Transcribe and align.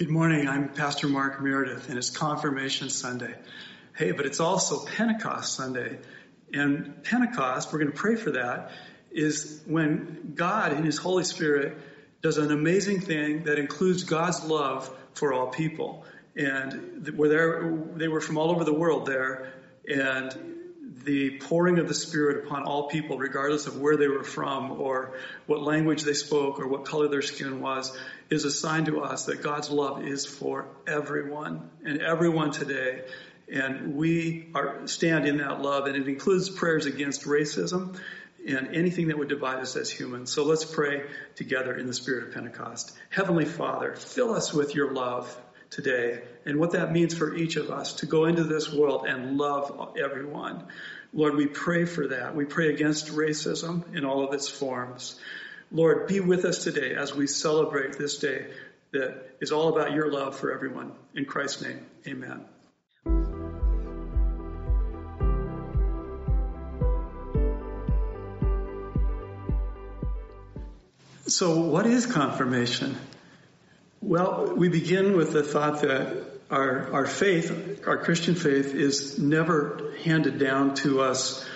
Good 0.00 0.08
morning. 0.08 0.48
I'm 0.48 0.70
Pastor 0.70 1.08
Mark 1.08 1.42
Meredith, 1.42 1.90
and 1.90 1.98
it's 1.98 2.08
Confirmation 2.08 2.88
Sunday. 2.88 3.34
Hey, 3.94 4.12
but 4.12 4.24
it's 4.24 4.40
also 4.40 4.86
Pentecost 4.86 5.52
Sunday. 5.52 5.98
And 6.54 7.04
Pentecost, 7.04 7.70
we're 7.70 7.80
going 7.80 7.92
to 7.92 7.98
pray 7.98 8.16
for 8.16 8.30
that, 8.30 8.72
is 9.10 9.60
when 9.66 10.32
God 10.34 10.72
in 10.72 10.84
His 10.84 10.96
Holy 10.96 11.24
Spirit 11.24 11.76
does 12.22 12.38
an 12.38 12.50
amazing 12.50 13.02
thing 13.02 13.42
that 13.42 13.58
includes 13.58 14.04
God's 14.04 14.42
love 14.42 14.90
for 15.12 15.34
all 15.34 15.48
people. 15.48 16.06
And 16.34 17.06
were 17.14 17.28
there, 17.28 17.70
they 17.94 18.08
were 18.08 18.22
from 18.22 18.38
all 18.38 18.50
over 18.52 18.64
the 18.64 18.72
world 18.72 19.04
there, 19.04 19.52
and 19.86 20.34
the 21.04 21.38
pouring 21.38 21.78
of 21.78 21.88
the 21.88 21.94
Spirit 21.94 22.44
upon 22.44 22.64
all 22.64 22.88
people, 22.88 23.18
regardless 23.18 23.66
of 23.66 23.80
where 23.80 23.96
they 23.96 24.08
were 24.08 24.24
from 24.24 24.72
or 24.72 25.14
what 25.46 25.62
language 25.62 26.02
they 26.02 26.14
spoke 26.14 26.60
or 26.60 26.68
what 26.68 26.84
color 26.84 27.08
their 27.08 27.22
skin 27.22 27.60
was, 27.60 27.96
is 28.28 28.44
a 28.44 28.50
sign 28.50 28.84
to 28.86 29.00
us 29.00 29.24
that 29.24 29.42
God's 29.42 29.70
love 29.70 30.04
is 30.04 30.26
for 30.26 30.68
everyone 30.86 31.70
and 31.84 32.00
everyone 32.00 32.50
today. 32.52 33.02
And 33.52 33.96
we 33.96 34.48
are 34.54 34.86
stand 34.86 35.26
in 35.26 35.38
that 35.38 35.60
love, 35.60 35.86
and 35.86 35.96
it 35.96 36.08
includes 36.08 36.48
prayers 36.48 36.86
against 36.86 37.24
racism 37.24 37.98
and 38.46 38.74
anything 38.74 39.08
that 39.08 39.18
would 39.18 39.28
divide 39.28 39.58
us 39.58 39.76
as 39.76 39.90
humans. 39.90 40.32
So 40.32 40.44
let's 40.44 40.64
pray 40.64 41.02
together 41.34 41.74
in 41.74 41.86
the 41.86 41.92
spirit 41.92 42.28
of 42.28 42.34
Pentecost. 42.34 42.96
Heavenly 43.10 43.44
Father, 43.44 43.94
fill 43.96 44.34
us 44.34 44.52
with 44.52 44.74
your 44.74 44.92
love 44.92 45.36
today 45.70 46.20
and 46.44 46.58
what 46.58 46.72
that 46.72 46.92
means 46.92 47.14
for 47.14 47.34
each 47.34 47.56
of 47.56 47.70
us 47.70 47.94
to 47.94 48.06
go 48.06 48.24
into 48.24 48.44
this 48.44 48.72
world 48.72 49.06
and 49.06 49.38
love 49.38 49.96
everyone. 49.96 50.64
Lord, 51.12 51.34
we 51.36 51.46
pray 51.46 51.84
for 51.84 52.08
that. 52.08 52.34
We 52.34 52.44
pray 52.44 52.72
against 52.72 53.08
racism 53.08 53.96
in 53.96 54.04
all 54.04 54.26
of 54.26 54.34
its 54.34 54.48
forms. 54.48 55.18
Lord, 55.72 56.08
be 56.08 56.20
with 56.20 56.44
us 56.44 56.64
today 56.64 56.94
as 56.94 57.14
we 57.14 57.26
celebrate 57.26 57.96
this 57.96 58.18
day 58.18 58.46
that 58.92 59.36
is 59.40 59.52
all 59.52 59.68
about 59.68 59.92
your 59.92 60.10
love 60.10 60.36
for 60.36 60.52
everyone. 60.52 60.92
In 61.14 61.24
Christ's 61.24 61.62
name, 61.62 61.86
amen. 62.06 62.44
So, 71.26 71.60
what 71.60 71.86
is 71.86 72.06
confirmation? 72.06 72.96
Well, 74.02 74.54
we 74.56 74.70
begin 74.70 75.14
with 75.14 75.34
the 75.34 75.42
thought 75.42 75.82
that 75.82 76.24
our, 76.50 76.90
our 76.90 77.06
faith, 77.06 77.82
our 77.86 77.98
Christian 77.98 78.34
faith, 78.34 78.74
is 78.74 79.18
never 79.18 79.92
handed 80.02 80.38
down 80.38 80.74
to 80.76 81.02
us 81.02 81.46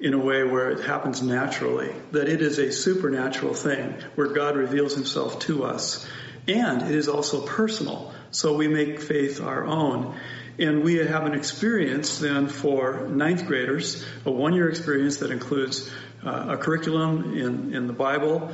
in 0.00 0.14
a 0.14 0.18
way 0.18 0.42
where 0.42 0.70
it 0.70 0.80
happens 0.80 1.20
naturally, 1.20 1.94
that 2.12 2.30
it 2.30 2.40
is 2.40 2.58
a 2.58 2.72
supernatural 2.72 3.52
thing 3.52 3.94
where 4.14 4.28
God 4.28 4.56
reveals 4.56 4.94
himself 4.94 5.38
to 5.40 5.64
us. 5.64 6.08
And 6.48 6.80
it 6.80 6.94
is 6.94 7.08
also 7.08 7.44
personal, 7.44 8.14
so 8.30 8.56
we 8.56 8.68
make 8.68 9.02
faith 9.02 9.42
our 9.42 9.66
own. 9.66 10.18
And 10.58 10.82
we 10.82 10.94
have 10.96 11.26
an 11.26 11.34
experience 11.34 12.18
then 12.18 12.48
for 12.48 13.06
ninth 13.06 13.46
graders, 13.46 14.02
a 14.24 14.30
one 14.30 14.54
year 14.54 14.70
experience 14.70 15.18
that 15.18 15.30
includes 15.30 15.90
uh, 16.24 16.54
a 16.54 16.56
curriculum 16.56 17.36
in, 17.36 17.74
in 17.74 17.86
the 17.86 17.92
Bible 17.92 18.50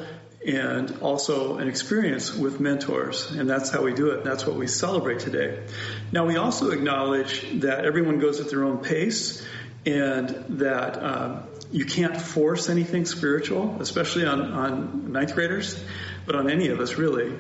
and 0.47 0.99
also 1.01 1.59
an 1.59 1.69
experience 1.69 2.35
with 2.35 2.61
mentors. 2.61 3.31
And 3.33 3.49
that's 3.49 3.71
how 3.71 3.83
we 3.83 3.93
do 3.93 4.11
it. 4.11 4.25
That's 4.25 4.47
what 4.47 4.57
we 4.57 4.67
celebrate 4.67 5.21
today. 5.21 5.65
Now, 6.13 6.27
we 6.27 6.37
also 6.37 6.71
acknowledge 6.71 7.61
that 7.61 7.85
everyone 7.85 8.19
goes 8.19 8.41
at 8.41 8.49
their 8.51 8.65
own 8.65 8.79
pace 8.79 9.45
and 9.85 10.29
that 10.61 11.03
um, 11.03 11.45
you 11.71 11.85
can't 11.85 12.21
force 12.21 12.69
anything 12.69 13.05
spiritual, 13.05 13.81
especially 13.81 14.27
on, 14.27 14.41
on 14.41 15.13
ninth 15.13 15.35
graders, 15.35 15.83
but 16.25 16.37
on 16.37 16.51
any 16.51 16.69
of 16.69 16.81
us 16.81 16.95
really. 16.97 17.35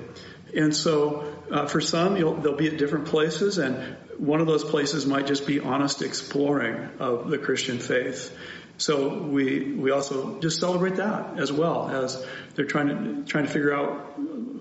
And 0.55 0.75
so, 0.75 1.35
uh, 1.51 1.67
for 1.67 1.81
some, 1.81 2.15
they'll 2.15 2.57
be 2.57 2.69
at 2.69 2.79
different 2.79 3.07
places, 3.07 3.59
and 3.59 3.97
one 4.19 4.41
of 4.41 4.47
those 4.47 4.65
places 4.65 5.07
might 5.07 5.27
just 5.27 5.47
be 5.47 5.61
honest 5.61 6.03
exploring 6.03 6.91
of 6.99 7.29
the 7.29 7.39
Christian 7.39 7.79
faith. 7.79 8.37
So 8.79 9.19
we 9.19 9.73
we 9.75 9.91
also 9.91 10.41
just 10.41 10.61
celebrate 10.61 10.97
that 10.97 11.39
as 11.39 11.53
well 11.53 11.89
as 11.89 12.25
they're 12.55 12.65
trying 12.65 12.89
to 12.89 13.25
trying 13.25 13.44
to 13.44 13.50
figure 13.50 13.75
out 13.75 14.15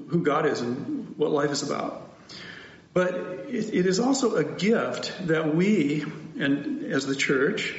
who 0.10 0.22
God 0.24 0.46
is 0.46 0.60
and 0.62 1.18
what 1.18 1.32
life 1.32 1.52
is 1.52 1.64
about. 1.64 2.08
But 2.94 3.14
it, 3.50 3.74
it 3.74 3.86
is 3.86 4.00
also 4.00 4.38
a 4.38 4.44
gift 4.44 5.28
that 5.28 5.56
we, 5.56 6.04
and 6.40 6.84
as 6.86 7.06
the 7.06 7.16
church, 7.16 7.76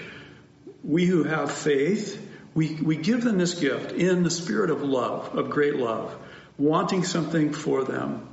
we 0.84 1.06
who 1.06 1.24
have 1.24 1.50
faith, 1.50 2.24
we, 2.54 2.74
we 2.74 2.96
give 2.96 3.24
them 3.24 3.36
this 3.36 3.58
gift 3.58 3.92
in 3.92 4.22
the 4.22 4.30
spirit 4.30 4.70
of 4.70 4.82
love, 4.82 5.36
of 5.36 5.50
great 5.50 5.74
love, 5.74 6.16
wanting 6.56 7.02
something 7.02 7.52
for 7.52 7.82
them 7.82 8.28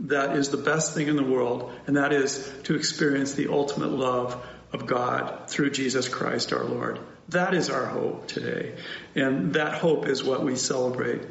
that 0.00 0.36
is 0.36 0.50
the 0.50 0.58
best 0.58 0.94
thing 0.94 1.08
in 1.08 1.16
the 1.16 1.24
world, 1.24 1.72
and 1.86 1.96
that 1.96 2.12
is 2.12 2.52
to 2.64 2.74
experience 2.74 3.32
the 3.32 3.48
ultimate 3.48 3.90
love 3.90 4.46
of 4.72 4.86
God 4.86 5.48
through 5.48 5.70
Jesus 5.70 6.08
Christ 6.08 6.52
our 6.52 6.64
Lord. 6.64 7.00
That 7.28 7.52
is 7.52 7.68
our 7.68 7.84
hope 7.84 8.26
today. 8.26 8.74
And 9.14 9.54
that 9.54 9.74
hope 9.74 10.06
is 10.06 10.24
what 10.24 10.42
we 10.42 10.56
celebrate 10.56 11.22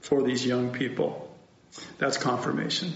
for 0.00 0.22
these 0.22 0.44
young 0.44 0.70
people. 0.70 1.34
That's 1.98 2.18
confirmation. 2.18 2.92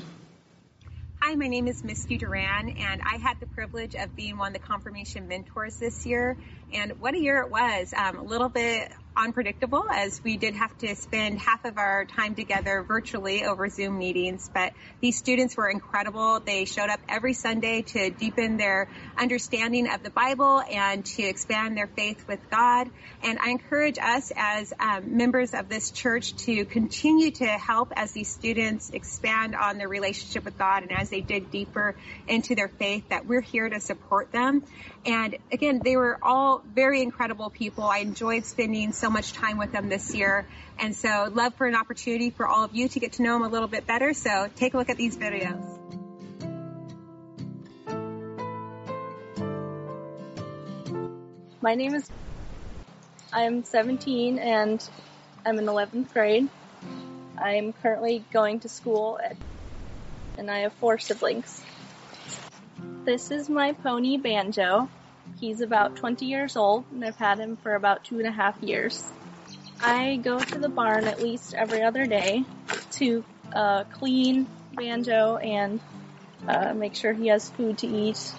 Hi, 1.21 1.35
my 1.35 1.47
name 1.47 1.69
is 1.69 1.83
Misty 1.85 2.19
Duran, 2.19 2.71
and 2.71 3.01
I 3.01 3.17
had 3.17 3.39
the 3.39 3.47
privilege 3.47 3.95
of 3.95 4.15
being 4.17 4.37
one 4.37 4.49
of 4.49 4.61
the 4.61 4.67
confirmation 4.67 5.29
mentors 5.29 5.77
this 5.79 6.05
year. 6.05 6.37
And 6.75 7.01
what 7.01 7.15
a 7.15 7.19
year 7.19 7.41
it 7.43 7.51
was! 7.51 7.95
Um, 7.97 8.19
a 8.19 8.23
little 8.23 8.49
bit 8.49 8.93
unpredictable 9.17 9.85
as 9.93 10.23
we 10.25 10.37
did 10.37 10.55
have 10.55 10.77
to 10.79 10.95
spend 10.97 11.39
half 11.39 11.65
of 11.65 11.79
our 11.79 12.05
time 12.05 12.35
together 12.35 12.83
virtually 12.83 13.45
over 13.45 13.69
Zoom 13.69 13.99
meetings. 13.99 14.51
But 14.53 14.73
these 15.01 15.19
students 15.19 15.57
were 15.57 15.69
incredible. 15.69 16.41
They 16.41 16.65
showed 16.65 16.89
up 16.89 17.01
every 17.09 17.35
Sunday 17.35 17.83
to 17.83 18.11
deepen 18.11 18.57
their 18.57 18.89
understanding 19.19 19.89
of 19.89 20.03
the 20.03 20.11
Bible 20.11 20.63
and 20.71 21.05
to 21.05 21.23
expand 21.23 21.77
their 21.77 21.87
faith 21.87 22.27
with 22.27 22.41
God. 22.51 22.91
And 23.23 23.39
I 23.39 23.51
encourage 23.51 23.99
us 23.99 24.33
as 24.37 24.73
um, 24.79 25.17
members 25.17 25.55
of 25.55 25.69
this 25.69 25.91
church 25.91 26.35
to 26.47 26.65
continue 26.65 27.31
to 27.33 27.47
help 27.47 27.93
as 27.97 28.13
these 28.13 28.29
students 28.29 28.91
expand 28.91 29.55
on 29.55 29.79
their 29.79 29.89
relationship 29.89 30.45
with 30.45 30.59
God 30.59 30.83
and 30.83 30.93
as 30.93 31.11
they 31.11 31.21
dig 31.21 31.51
deeper 31.51 31.95
into 32.27 32.55
their 32.55 32.69
faith 32.69 33.09
that 33.11 33.27
we're 33.27 33.41
here 33.41 33.69
to 33.69 33.81
support 33.81 34.33
them. 34.33 34.63
And 35.05 35.37
again, 35.51 35.81
they 35.83 35.97
were 35.97 36.19
all 36.23 36.63
very 36.75 37.03
incredible 37.03 37.51
people. 37.51 37.85
I 37.85 37.99
enjoyed 37.99 38.45
spending 38.45 38.93
so 39.03 39.11
much 39.11 39.33
time 39.33 39.59
with 39.59 39.73
them 39.73 39.89
this 39.89 40.15
year. 40.15 40.47
And 40.79 40.95
so 40.95 41.29
love 41.35 41.55
for 41.57 41.67
an 41.67 41.75
opportunity 41.75 42.31
for 42.31 42.47
all 42.47 42.63
of 42.63 42.73
you 42.73 42.89
to 42.89 43.01
get 43.01 43.15
to 43.15 43.23
know 43.23 43.33
them 43.33 43.43
a 43.43 43.49
little 43.49 43.67
bit 43.67 43.85
better. 43.85 44.15
So 44.15 44.49
take 44.55 44.75
a 44.75 44.79
look 44.79 44.91
at 44.91 44.97
these 44.97 45.17
videos. 45.17 45.61
My 51.61 51.75
name 51.75 51.95
is, 51.95 52.09
I'm 53.33 53.65
17 53.65 54.39
and 54.39 54.89
I'm 55.45 55.59
in 55.59 55.67
11th 55.67 56.13
grade. 56.13 56.49
I'm 57.37 57.73
currently 57.73 58.25
going 58.33 58.61
to 58.61 58.69
school 58.69 59.19
at, 59.23 59.37
and 60.39 60.49
I 60.49 60.61
have 60.61 60.73
four 60.75 60.99
siblings. 60.99 61.61
This 63.05 63.33
is 63.33 63.51
my 63.51 63.73
pony 63.73 64.17
Banjo. 64.17 64.89
He's 65.39 65.61
about 65.61 65.97
20 65.97 66.27
years 66.27 66.57
old, 66.57 66.85
and 66.93 67.05
I've 67.05 67.17
had 67.17 67.39
him 67.39 67.57
for 67.57 67.75
about 67.75 68.05
two 68.05 68.19
and 68.19 68.27
a 68.27 68.33
half 68.33 68.63
years. 68.63 69.13
I 69.81 70.17
go 70.17 70.39
to 70.39 70.59
the 70.59 70.69
barn 70.69 71.07
at 71.07 71.21
least 71.21 71.55
every 71.55 71.83
other 71.83 72.07
day 72.07 72.45
to 72.93 73.25
uh, 73.53 73.85
clean 73.85 74.47
Banjo 74.73 75.37
and 75.37 75.81
uh, 76.47 76.73
make 76.75 76.95
sure 76.95 77.13
he 77.13 77.29
has 77.29 77.51
food 77.51 77.79
to 77.79 77.87
eat. 77.87 78.35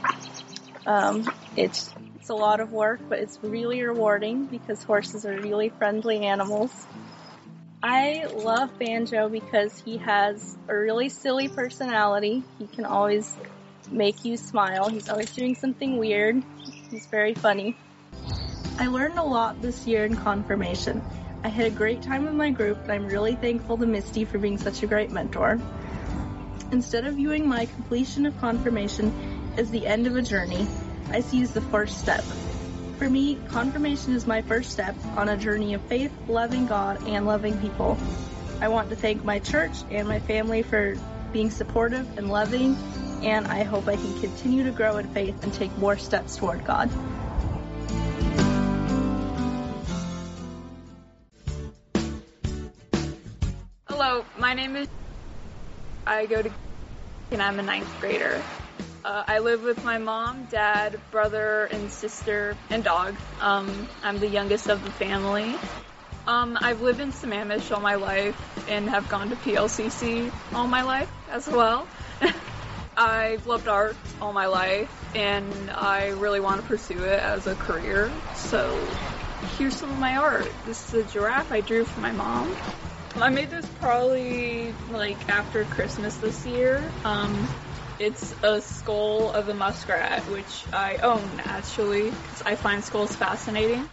Um, 0.86 1.30
it's 1.56 1.94
it's 2.16 2.30
a 2.30 2.34
lot 2.34 2.60
of 2.60 2.72
work, 2.72 3.02
but 3.10 3.20
it's 3.20 3.40
really 3.42 3.84
rewarding 3.84 4.46
because 4.46 4.82
horses 4.84 5.26
are 5.26 5.38
really 5.38 5.70
friendly 5.70 6.26
animals. 6.26 6.88
I 7.82 8.26
love 8.34 8.70
Banjo 8.80 9.28
because 9.28 9.78
he 9.78 9.98
has 9.98 10.58
a 10.70 10.76
really 10.76 11.10
silly 11.10 11.50
personality. 11.50 12.44
He 12.58 12.68
can 12.68 12.86
always 12.86 13.38
make 13.92 14.24
you 14.26 14.38
smile. 14.38 14.90
He's 14.90 15.10
always 15.10 15.32
doing 15.32 15.56
something 15.56 15.98
weird. 15.98 16.44
He's 16.90 17.08
very 17.08 17.34
funny. 17.34 17.76
I 18.80 18.88
learned 18.88 19.18
a 19.18 19.24
lot 19.24 19.62
this 19.62 19.86
year 19.86 20.06
in 20.06 20.16
confirmation. 20.16 21.02
I 21.44 21.50
had 21.50 21.66
a 21.66 21.70
great 21.70 22.02
time 22.02 22.26
with 22.26 22.34
my 22.34 22.52
group 22.52 22.82
and 22.84 22.92
I'm 22.92 23.06
really 23.06 23.36
thankful 23.36 23.78
to 23.78 23.86
Misty 23.86 24.26
for 24.26 24.40
being 24.40 24.58
such 24.58 24.82
a 24.84 24.88
great 24.88 25.12
mentor. 25.12 25.60
Instead 26.72 27.06
of 27.06 27.16
viewing 27.16 27.48
my 27.48 27.66
completion 27.66 28.26
of 28.26 28.38
confirmation 28.40 29.14
as 29.58 29.70
the 29.70 29.86
end 29.86 30.08
of 30.08 30.16
a 30.16 30.22
journey, 30.22 30.66
I 31.12 31.20
see 31.20 31.42
it 31.42 31.44
as 31.44 31.54
the 31.54 31.62
first 31.62 32.00
step. 32.00 32.24
For 32.98 33.10
me, 33.10 33.40
confirmation 33.50 34.14
is 34.14 34.26
my 34.26 34.42
first 34.42 34.72
step 34.72 34.96
on 35.18 35.30
a 35.30 35.38
journey 35.38 35.74
of 35.74 35.82
faith, 35.84 36.12
loving 36.28 36.66
God, 36.66 37.08
and 37.08 37.26
loving 37.28 37.60
people. 37.60 37.98
I 38.62 38.70
want 38.70 38.90
to 38.90 38.96
thank 38.96 39.24
my 39.24 39.40
church 39.40 39.76
and 39.92 40.08
my 40.08 40.20
family 40.20 40.64
for 40.64 40.96
being 41.32 41.52
supportive 41.52 42.18
and 42.18 42.30
loving 42.30 42.78
and 43.24 43.48
I 43.48 43.64
hope 43.64 43.88
I 43.88 43.96
can 43.96 44.20
continue 44.20 44.64
to 44.66 44.72
grow 44.72 44.98
in 44.98 45.08
faith 45.14 45.42
and 45.44 45.54
take 45.54 45.76
more 45.78 45.98
steps 45.98 46.36
toward 46.36 46.66
God. 46.66 46.90
Hello, 53.88 54.26
my 54.38 54.54
name 54.54 54.76
is. 54.76 54.88
I 56.06 56.26
go 56.26 56.42
to 56.42 56.52
and 57.32 57.42
I'm 57.42 57.60
a 57.60 57.64
ninth 57.64 57.90
grader. 58.00 58.42
Uh, 59.06 59.24
I 59.28 59.40
live 59.40 59.64
with 59.64 59.84
my 59.84 59.98
mom, 59.98 60.46
dad, 60.46 61.00
brother, 61.12 61.66
and 61.72 61.92
sister, 61.92 62.56
and 62.70 62.84
dog. 62.84 63.16
Um, 63.42 63.88
I'm 64.04 64.20
the 64.20 64.28
youngest 64.28 64.70
of 64.70 64.84
the 64.84 64.92
family. 64.92 65.56
Um, 66.26 66.58
I've 66.62 66.82
lived 66.82 67.02
in 67.02 67.12
Sammamish 67.12 67.72
all 67.74 67.82
my 67.82 67.96
life 67.96 68.38
and 68.70 68.90
have 68.90 69.10
gone 69.10 69.30
to 69.30 69.36
PLCC 69.36 70.32
all 70.54 70.68
my 70.68 70.84
life 70.84 71.10
as 71.30 71.48
well. 71.48 71.88
I've 72.96 73.46
loved 73.48 73.68
art 73.68 73.96
all 74.22 74.34
my 74.34 74.48
life 74.48 75.16
and 75.16 75.72
I 75.72 76.10
really 76.10 76.40
want 76.40 76.62
to 76.62 76.68
pursue 76.68 77.04
it 77.04 77.20
as 77.20 77.48
a 77.48 77.56
career. 77.56 78.12
So 78.34 78.88
here's 79.58 79.78
some 79.78 79.92
of 79.92 80.00
my 80.00 80.18
art. 80.18 80.52
This 80.66 80.94
is 80.94 80.94
a 80.94 81.04
giraffe 81.04 81.52
I 81.52 81.62
drew 81.62 81.86
for 81.86 82.00
my 82.00 82.12
mom. 82.12 82.56
I 83.16 83.30
made 83.30 83.50
this 83.50 83.68
probably 83.80 84.74
like 84.90 85.30
after 85.30 85.66
Christmas 85.66 86.18
this 86.18 86.46
year. 86.46 86.92
Um, 87.04 87.48
it's 88.00 88.34
a 88.42 88.60
skull 88.60 89.32
of 89.32 89.50
a 89.50 89.54
muskrat, 89.54 90.28
which 90.28 90.66
I 90.74 90.98
own 90.98 91.40
actually, 91.40 92.10
because 92.10 92.42
I 92.44 92.56
find 92.56 92.84
skulls 92.84 93.16
fascinating. 93.16 93.88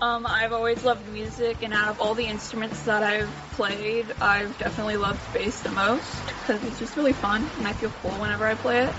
Um, 0.00 0.24
I've 0.26 0.54
always 0.54 0.82
loved 0.82 1.06
music, 1.12 1.62
and 1.62 1.74
out 1.74 1.88
of 1.88 2.00
all 2.00 2.14
the 2.14 2.26
instruments 2.26 2.82
that 2.84 3.02
I've 3.02 3.30
played, 3.52 4.10
I've 4.18 4.56
definitely 4.56 4.96
loved 4.96 5.30
bass 5.34 5.60
the 5.60 5.70
most 5.72 6.26
because 6.26 6.64
it's 6.64 6.78
just 6.78 6.96
really 6.96 7.12
fun, 7.12 7.50
and 7.58 7.66
I 7.66 7.74
feel 7.74 7.90
cool 8.00 8.12
whenever 8.12 8.46
I 8.46 8.54
play 8.54 8.84
it. 8.84 8.94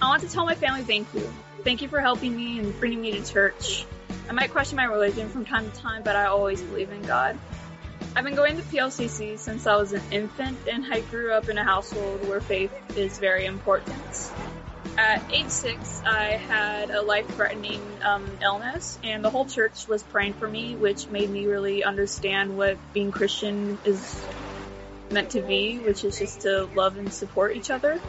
I 0.00 0.08
want 0.08 0.22
to 0.22 0.28
tell 0.28 0.46
my 0.46 0.54
family 0.54 0.82
thank 0.82 1.12
you. 1.12 1.28
Thank 1.64 1.82
you 1.82 1.88
for 1.88 2.00
helping 2.00 2.36
me 2.36 2.60
and 2.60 2.78
bringing 2.78 3.00
me 3.00 3.12
to 3.12 3.24
church. 3.24 3.84
I 4.28 4.32
might 4.32 4.52
question 4.52 4.76
my 4.76 4.84
religion 4.84 5.28
from 5.28 5.44
time 5.44 5.68
to 5.68 5.76
time, 5.76 6.02
but 6.04 6.14
I 6.14 6.26
always 6.26 6.62
believe 6.62 6.92
in 6.92 7.02
God. 7.02 7.36
I've 8.14 8.22
been 8.22 8.36
going 8.36 8.56
to 8.58 8.62
PLCC 8.62 9.40
since 9.40 9.66
I 9.66 9.74
was 9.74 9.92
an 9.92 10.02
infant, 10.12 10.68
and 10.68 10.86
I 10.92 11.00
grew 11.00 11.32
up 11.32 11.48
in 11.48 11.58
a 11.58 11.64
household 11.64 12.28
where 12.28 12.40
faith 12.40 12.72
is 12.96 13.18
very 13.18 13.44
important. 13.44 13.96
At 14.98 15.22
age 15.32 15.50
six, 15.50 16.02
I 16.04 16.30
had 16.32 16.90
a 16.90 17.00
life-threatening 17.00 17.80
um, 18.04 18.36
illness, 18.42 18.98
and 19.04 19.24
the 19.24 19.30
whole 19.30 19.44
church 19.44 19.86
was 19.86 20.02
praying 20.02 20.34
for 20.34 20.48
me, 20.48 20.74
which 20.74 21.06
made 21.06 21.30
me 21.30 21.46
really 21.46 21.84
understand 21.84 22.56
what 22.56 22.76
being 22.92 23.12
Christian 23.12 23.78
is 23.84 24.26
meant 25.12 25.30
to 25.30 25.40
be, 25.40 25.78
which 25.78 26.02
is 26.02 26.18
just 26.18 26.40
to 26.40 26.68
love 26.74 26.96
and 26.96 27.12
support 27.12 27.54
each 27.54 27.70
other. 27.70 28.00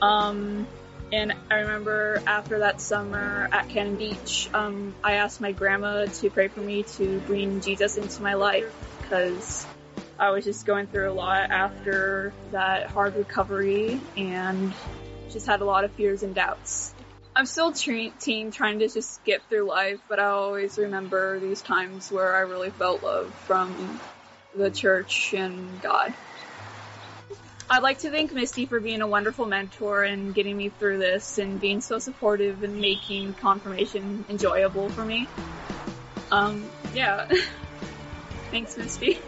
Um, 0.00 0.66
and 1.12 1.34
I 1.50 1.56
remember 1.56 2.22
after 2.26 2.60
that 2.60 2.80
summer 2.80 3.50
at 3.52 3.68
Cannon 3.68 3.96
Beach, 3.96 4.48
um, 4.54 4.94
I 5.04 5.16
asked 5.16 5.42
my 5.42 5.52
grandma 5.52 6.06
to 6.06 6.30
pray 6.30 6.48
for 6.48 6.60
me 6.60 6.82
to 6.82 7.20
bring 7.20 7.60
Jesus 7.60 7.98
into 7.98 8.22
my 8.22 8.34
life 8.34 8.72
because 9.02 9.66
I 10.18 10.30
was 10.30 10.46
just 10.46 10.64
going 10.64 10.86
through 10.86 11.10
a 11.10 11.12
lot 11.12 11.50
after 11.50 12.32
that 12.52 12.86
hard 12.86 13.16
recovery 13.16 14.00
and 14.16 14.74
just 15.30 15.46
had 15.46 15.60
a 15.60 15.64
lot 15.64 15.84
of 15.84 15.92
fears 15.92 16.22
and 16.22 16.34
doubts. 16.34 16.94
I'm 17.34 17.46
still 17.46 17.72
teen 17.72 18.50
trying 18.50 18.78
to 18.78 18.88
just 18.88 19.22
get 19.24 19.42
through 19.42 19.68
life, 19.68 20.00
but 20.08 20.18
I 20.18 20.26
always 20.26 20.78
remember 20.78 21.38
these 21.38 21.60
times 21.60 22.10
where 22.10 22.34
I 22.34 22.40
really 22.40 22.70
felt 22.70 23.02
love 23.02 23.34
from 23.44 24.00
the 24.56 24.70
church 24.70 25.34
and 25.34 25.80
God. 25.82 26.14
I'd 27.68 27.82
like 27.82 27.98
to 28.00 28.10
thank 28.10 28.32
Misty 28.32 28.64
for 28.64 28.80
being 28.80 29.02
a 29.02 29.06
wonderful 29.06 29.44
mentor 29.44 30.04
and 30.04 30.34
getting 30.34 30.56
me 30.56 30.68
through 30.68 30.98
this 30.98 31.38
and 31.38 31.60
being 31.60 31.80
so 31.80 31.98
supportive 31.98 32.62
and 32.62 32.80
making 32.80 33.34
confirmation 33.34 34.24
enjoyable 34.30 34.88
for 34.88 35.04
me. 35.04 35.28
Um, 36.30 36.70
yeah. 36.94 37.28
Thanks, 38.50 38.76
Misty. 38.76 39.18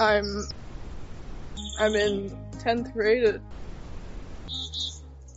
I'm 0.00 0.48
I'm 1.78 1.94
in 1.94 2.34
tenth 2.58 2.90
grade, 2.94 3.38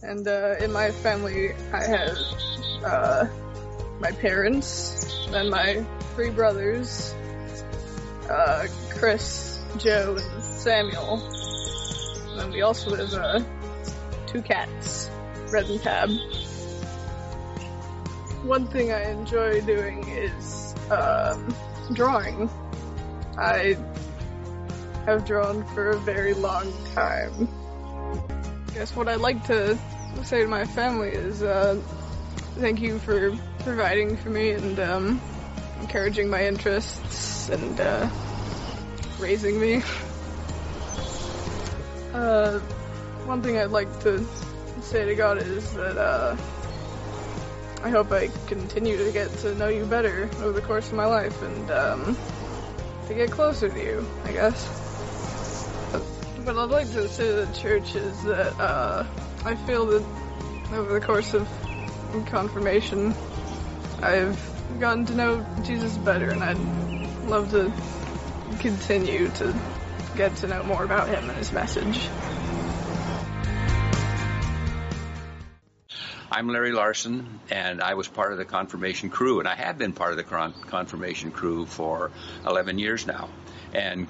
and 0.01 0.25
uh, 0.25 0.56
in 0.62 0.71
my 0.71 0.89
family 0.89 1.51
I 1.74 1.83
have 1.83 2.18
uh, 2.86 3.25
my 4.00 4.12
parents 4.12 5.27
and 5.33 5.50
my 5.50 5.86
three 6.15 6.30
brothers, 6.30 7.13
uh, 8.30 8.68
Chris, 8.92 9.62
Joe, 9.80 10.15
and 10.18 10.44
Samuel. 10.44 11.21
And 12.39 12.54
we 12.54 12.62
also 12.62 12.95
have 12.95 13.13
uh, 13.13 13.42
two 14.27 14.42
cats, 14.42 15.12
Red 15.51 15.65
and 15.65 15.81
Tab. 15.81 16.10
One 18.44 18.68
thing 18.68 18.94
I 18.94 19.12
enjoy 19.12 19.60
doing 19.60 20.07
is 20.07 20.74
um, 20.89 21.54
drawing. 21.94 22.50
I 23.38 23.75
have 25.06 25.26
drawn 25.26 25.64
for 25.74 25.92
a 25.92 25.98
very 26.00 26.34
long 26.34 26.74
time. 26.94 27.48
I 28.70 28.74
guess 28.74 28.96
what 28.96 29.08
I'd 29.08 29.20
like 29.20 29.46
to 29.48 29.78
say 30.24 30.42
to 30.42 30.48
my 30.48 30.66
family 30.66 31.10
is 31.10 31.44
uh, 31.44 31.82
thank 32.56 32.82
you 32.82 33.00
for 33.00 33.36
providing 33.60 34.16
for 34.18 34.30
me 34.30 34.52
and 34.52 34.80
um, 34.80 35.22
encouraging 35.82 36.30
my 36.30 36.46
interests 36.46 37.50
and 37.50 37.80
uh, 37.80 38.10
raising 39.20 39.60
me. 39.60 39.82
Uh, 42.14 42.60
one 43.26 43.42
thing 43.42 43.58
I'd 43.58 43.72
like 43.72 43.90
to 44.02 44.24
say 44.82 45.04
to 45.04 45.16
God 45.16 45.40
is 45.40 45.74
that 45.74 45.98
uh, 45.98 46.38
I 47.82 47.90
hope 47.90 48.12
I 48.12 48.28
continue 48.46 48.98
to 48.98 49.12
get 49.12 49.30
to 49.40 49.56
know 49.56 49.68
you 49.68 49.86
better 49.86 50.30
over 50.38 50.52
the 50.52 50.62
course 50.62 50.90
of 50.90 50.94
my 50.94 51.08
life 51.08 51.42
and 51.42 51.72
um, 51.72 52.18
to 53.08 53.14
get 53.16 53.32
closer 53.32 53.68
to 53.68 53.84
you, 53.84 54.08
I 54.26 54.32
guess. 54.32 54.83
What 56.44 56.57
I'd 56.57 56.69
like 56.72 56.92
to 56.92 57.07
say 57.07 57.25
to 57.25 57.45
the 57.45 57.54
church 57.54 57.95
is 57.95 58.22
that 58.24 58.60
uh, 58.60 59.06
I 59.45 59.56
feel 59.56 59.86
that 59.86 60.04
over 60.74 60.92
the 60.92 61.00
course 61.00 61.34
of 61.34 61.48
confirmation, 62.25 63.16
I've 64.01 64.38
gotten 64.78 65.06
to 65.06 65.13
know 65.13 65.45
Jesus 65.63 65.95
better, 65.95 66.31
and 66.31 66.44
I'd 66.44 66.57
love 67.28 67.51
to 67.51 67.72
continue 68.60 69.30
to 69.30 69.56
get 70.18 70.36
to 70.38 70.48
know 70.48 70.63
more 70.63 70.84
about 70.84 71.07
him 71.07 71.30
and 71.30 71.38
his 71.38 71.54
message. 71.54 72.10
I'm 76.30 76.50
Larry 76.50 76.74
Larson, 76.74 77.39
and 77.51 77.81
I 77.81 77.94
was 77.94 78.10
part 78.10 78.34
of 78.34 78.38
the 78.38 78.46
confirmation 78.46 79.10
crew, 79.10 79.39
and 79.39 79.48
I 79.48 79.56
have 79.56 79.78
been 79.78 79.94
part 79.94 80.12
of 80.12 80.18
the 80.18 80.24
confirmation 80.68 81.31
crew 81.31 81.66
for 81.66 82.12
11 82.46 82.80
years 82.80 83.07
now. 83.07 83.30
And 83.74 84.07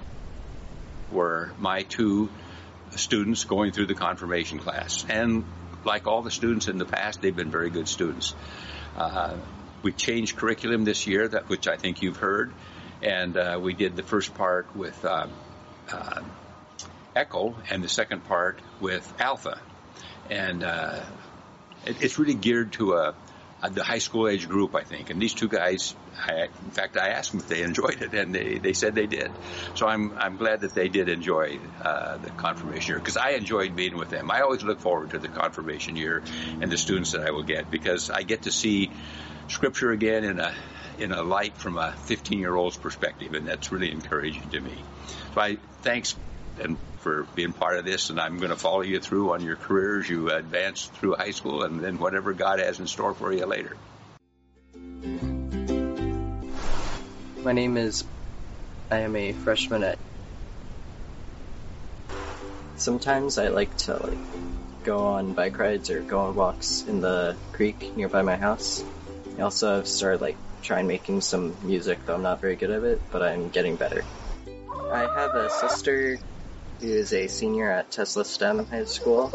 were 1.14 1.52
my 1.60 1.84
two 1.84 2.30
students 2.96 3.44
going 3.44 3.72
through 3.72 3.88
the 3.88 3.96
confirmation 3.96 4.60
class. 4.60 5.06
And 5.08 5.46
like 5.86 6.08
all 6.08 6.22
the 6.22 6.32
students 6.32 6.68
in 6.68 6.78
the 6.78 6.86
past, 6.86 7.22
they've 7.22 7.36
been 7.36 7.52
very 7.52 7.70
good 7.70 7.88
students. 7.88 8.36
Uh, 8.98 9.36
we 9.82 9.92
changed 9.92 10.38
curriculum 10.38 10.86
this 10.86 11.08
year, 11.08 11.28
that 11.28 11.50
which 11.50 11.68
I 11.68 11.78
think 11.78 12.02
you've 12.02 12.18
heard, 12.18 12.54
and 13.02 13.36
uh, 13.36 13.60
we 13.62 13.74
did 13.74 13.96
the 13.96 14.04
first 14.04 14.34
part 14.34 14.76
with 14.76 15.04
uh, 15.04 15.28
uh 15.92 16.22
Echo 17.16 17.56
and 17.70 17.84
the 17.84 17.90
second 17.90 18.24
part 18.26 18.60
with 18.80 19.14
Alpha, 19.20 19.60
and 20.30 20.64
uh, 20.64 21.00
it, 21.86 22.02
it's 22.02 22.18
really 22.18 22.34
geared 22.34 22.74
to 22.74 22.94
a 22.94 23.14
the 23.70 23.84
high 23.84 24.00
school 24.00 24.28
age 24.28 24.48
group, 24.48 24.76
I 24.76 24.84
think. 24.84 25.10
And 25.10 25.22
these 25.22 25.34
two 25.34 25.48
guys, 25.48 25.96
I, 26.18 26.44
in 26.66 26.72
fact, 26.72 26.98
I 26.98 27.10
asked 27.10 27.32
them 27.32 27.40
if 27.40 27.48
they 27.48 27.62
enjoyed 27.64 28.02
it, 28.02 28.14
and 28.14 28.34
they, 28.34 28.58
they 28.58 28.74
said 28.74 28.96
they 28.96 29.08
did. 29.08 29.32
So 29.76 29.88
I'm 29.88 30.14
I'm 30.18 30.38
glad 30.38 30.62
that 30.62 30.74
they 30.74 30.90
did 30.90 31.10
enjoy 31.10 31.60
uh, 31.82 32.18
the 32.18 32.30
confirmation 32.32 32.94
year 32.94 33.00
because 33.00 33.18
I 33.18 33.32
enjoyed 33.32 33.76
being 33.76 33.98
with 33.98 34.10
them. 34.10 34.32
I 34.32 34.42
always 34.42 34.64
look 34.64 34.80
forward 34.80 35.12
to 35.12 35.20
the 35.20 35.30
confirmation 35.30 35.96
year 35.96 36.24
and 36.62 36.72
the 36.72 36.78
students 36.78 37.12
that 37.14 37.26
I 37.26 37.32
will 37.32 37.44
get 37.44 37.72
because 37.72 38.10
I 38.10 38.24
get 38.24 38.44
to 38.44 38.52
see 38.52 38.92
scripture 39.48 39.92
again 39.92 40.24
in 40.24 40.40
a 40.40 40.54
in 40.98 41.12
a 41.12 41.24
light 41.24 41.58
from 41.58 41.78
a 41.78 41.94
15 42.06 42.40
year 42.40 42.56
old's 42.56 42.78
perspective, 42.78 43.34
and 43.34 43.48
that's 43.48 43.72
really 43.72 43.92
encouraging 43.92 44.50
to 44.50 44.60
me. 44.60 44.76
So 45.34 45.42
I 45.42 45.58
thanks 45.82 46.16
and 46.62 46.78
for 46.98 47.24
being 47.36 47.54
part 47.54 47.78
of 47.78 47.86
this, 47.86 48.10
and 48.10 48.20
I'm 48.20 48.38
going 48.38 48.50
to 48.50 48.56
follow 48.56 48.82
you 48.82 49.00
through 49.00 49.34
on 49.34 49.42
your 49.42 49.56
career 49.56 50.00
as 50.00 50.10
you 50.10 50.30
advance 50.30 50.86
through 50.86 51.16
high 51.16 51.32
school 51.32 51.64
and 51.64 51.84
then 51.84 51.98
whatever 51.98 52.34
God 52.34 52.60
has 52.60 52.80
in 52.80 52.88
store 52.88 53.14
for 53.14 53.34
you 53.34 53.46
later. 53.46 53.78
My 57.44 57.52
name 57.52 57.76
is, 57.76 58.06
I 58.90 59.00
am 59.00 59.16
a 59.16 59.34
freshman 59.34 59.84
at. 59.84 60.00
Sometimes 62.76 63.38
I 63.38 63.50
like 63.50 63.76
to 63.80 63.98
like 63.98 64.84
go 64.84 65.00
on 65.00 65.34
bike 65.34 65.58
rides 65.58 65.90
or 65.90 66.02
go 66.02 66.22
on 66.22 66.36
walks 66.36 66.84
in 66.84 67.02
the 67.02 67.38
creek 67.52 67.96
nearby 67.98 68.22
my 68.22 68.38
house. 68.38 68.84
I 69.38 69.42
also 69.42 69.76
have 69.76 69.88
started 69.88 70.22
like 70.22 70.38
trying 70.62 70.88
making 70.88 71.22
some 71.22 71.58
music, 71.62 72.06
though 72.06 72.16
I'm 72.16 72.22
not 72.22 72.40
very 72.40 72.56
good 72.56 72.72
at 72.72 72.84
it, 72.84 73.02
but 73.12 73.22
I'm 73.22 73.50
getting 73.50 73.76
better. 73.76 74.06
I 74.92 75.02
have 75.02 75.36
a 75.36 75.50
sister 75.50 76.18
who 76.84 76.90
is 76.90 77.14
a 77.14 77.28
senior 77.28 77.72
at 77.72 77.90
Tesla 77.92 78.26
STEM 78.26 78.66
High 78.66 78.84
School. 78.84 79.34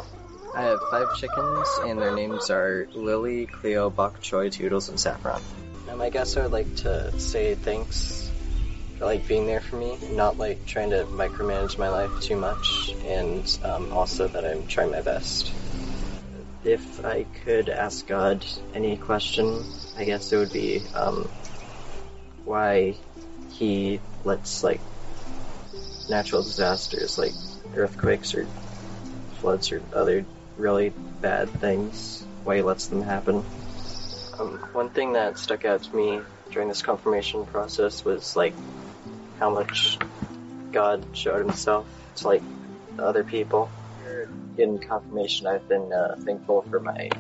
I 0.55 0.65
have 0.65 0.81
five 0.91 1.17
chickens, 1.17 1.67
and 1.83 1.99
their 1.99 2.15
names 2.15 2.51
are 2.51 2.87
Lily, 2.93 3.47
Cleo, 3.47 3.89
Bok 3.89 4.21
Choy, 4.21 4.51
Toodles, 4.51 4.91
and 4.91 5.01
Saffron. 5.01 5.41
Um, 5.91 6.03
I 6.03 6.11
guess 6.11 6.37
I 6.37 6.43
would 6.43 6.53
like 6.53 6.77
to 6.77 7.19
say 7.19 7.55
thanks 7.55 8.31
for 8.99 9.07
like 9.07 9.27
being 9.27 9.47
there 9.47 9.63
for 9.63 9.77
me, 9.77 9.97
not 10.11 10.37
like 10.37 10.67
trying 10.67 10.91
to 10.91 11.07
micromanage 11.07 11.79
my 11.79 11.89
life 11.89 12.21
too 12.21 12.37
much, 12.37 12.91
and 13.07 13.59
um, 13.65 13.95
also 13.95 14.29
that 14.29 14.45
I'm 14.45 14.67
trying 14.67 14.91
my 14.91 15.01
best. 15.01 15.51
If 16.65 17.03
I 17.03 17.25
could 17.45 17.71
ask 17.71 18.07
God 18.07 18.45
any 18.75 18.99
question, 18.99 19.65
I 19.97 20.05
guess 20.05 20.31
it 20.33 20.37
would 20.37 20.53
be 20.53 20.83
um, 20.93 21.31
why 22.45 22.97
He 23.53 24.01
lets 24.25 24.63
like 24.63 24.83
natural 26.09 26.43
disasters 26.43 27.19
like 27.19 27.35
earthquakes 27.75 28.35
or 28.35 28.47
floods 29.41 29.73
or 29.73 29.83
other 29.95 30.25
really 30.57 30.91
bad 31.21 31.49
things, 31.61 32.25
why 32.45 32.57
He 32.57 32.63
lets 32.63 32.89
them 32.89 33.03
happen. 33.03 33.37
Um, 34.39 34.59
one 34.73 34.91
thing 34.91 35.15
that 35.15 35.39
stuck 35.39 35.65
out 35.65 35.83
to 35.83 35.97
me 35.97 36.21
during 36.51 36.69
this 36.69 36.83
confirmation 36.83 37.45
process 37.47 38.05
was 38.05 38.37
like 38.37 38.55
how 39.39 39.51
much 39.51 39.99
God 40.73 41.05
showed 41.13 41.41
himself 41.41 41.87
to 42.17 42.29
like 42.29 42.43
other 42.99 43.25
people. 43.25 43.71
In 44.57 44.79
confirmation, 44.79 45.47
I've 45.47 45.69
been 45.69 45.93
uh, 45.93 46.17
thankful 46.19 46.63
for 46.69 46.81
my 46.81 47.11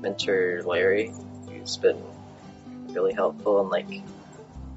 mentor 0.00 0.62
Larry, 0.64 1.12
who's 1.48 1.76
been 1.76 2.02
really 2.88 3.12
helpful 3.12 3.60
in 3.60 3.68
like 3.68 4.02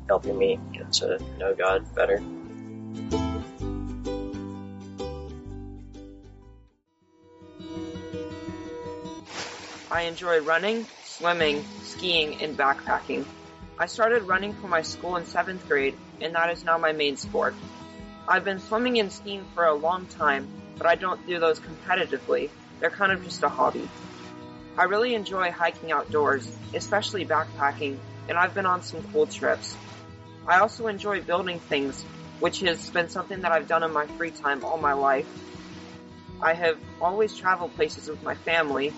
helping 0.08 0.38
me 0.38 0.60
get 0.74 0.92
to 0.94 1.20
know 1.38 1.56
God 1.56 1.94
better. 1.96 2.22
I 9.96 10.02
enjoy 10.02 10.40
running, 10.40 10.88
swimming, 11.04 11.66
skiing, 11.82 12.42
and 12.42 12.58
backpacking. 12.58 13.26
I 13.80 13.86
started 13.86 14.24
running 14.24 14.54
for 14.54 14.68
my 14.68 14.82
school 14.82 15.16
in 15.16 15.24
seventh 15.24 15.66
grade, 15.70 15.98
and 16.20 16.36
that 16.36 16.50
is 16.50 16.66
now 16.66 16.78
my 16.78 16.92
main 16.92 17.16
sport. 17.16 17.56
I've 18.28 18.44
been 18.44 18.60
swimming 18.60 19.00
and 19.00 19.10
skiing 19.10 19.46
for 19.54 19.64
a 19.64 19.74
long 19.74 20.06
time, 20.08 20.50
but 20.78 20.86
I 20.86 20.96
don't 20.96 21.26
do 21.26 21.40
those 21.40 21.62
competitively. 21.62 22.50
They're 22.82 22.90
kind 22.90 23.14
of 23.14 23.24
just 23.24 23.42
a 23.44 23.48
hobby. 23.48 23.90
I 24.78 24.84
really 24.84 25.16
enjoy 25.16 25.50
hiking 25.52 25.94
outdoors, 25.94 26.52
especially 26.74 27.26
backpacking, 27.26 27.98
and 28.28 28.38
I've 28.38 28.54
been 28.54 28.66
on 28.66 28.82
some 28.82 29.02
cool 29.14 29.28
trips. 29.28 29.78
I 30.46 30.60
also 30.60 30.88
enjoy 30.88 31.22
building 31.22 31.62
things, 31.62 32.04
which 32.42 32.60
has 32.60 32.90
been 32.90 33.08
something 33.08 33.40
that 33.40 33.54
I've 33.54 33.68
done 33.68 33.82
in 33.84 33.94
my 33.94 34.08
free 34.18 34.32
time 34.32 34.66
all 34.66 34.78
my 34.78 34.92
life. 34.92 35.30
I 36.42 36.54
have 36.54 36.80
always 37.00 37.34
traveled 37.34 37.74
places 37.78 38.10
with 38.10 38.22
my 38.24 38.36
family, 38.36 38.94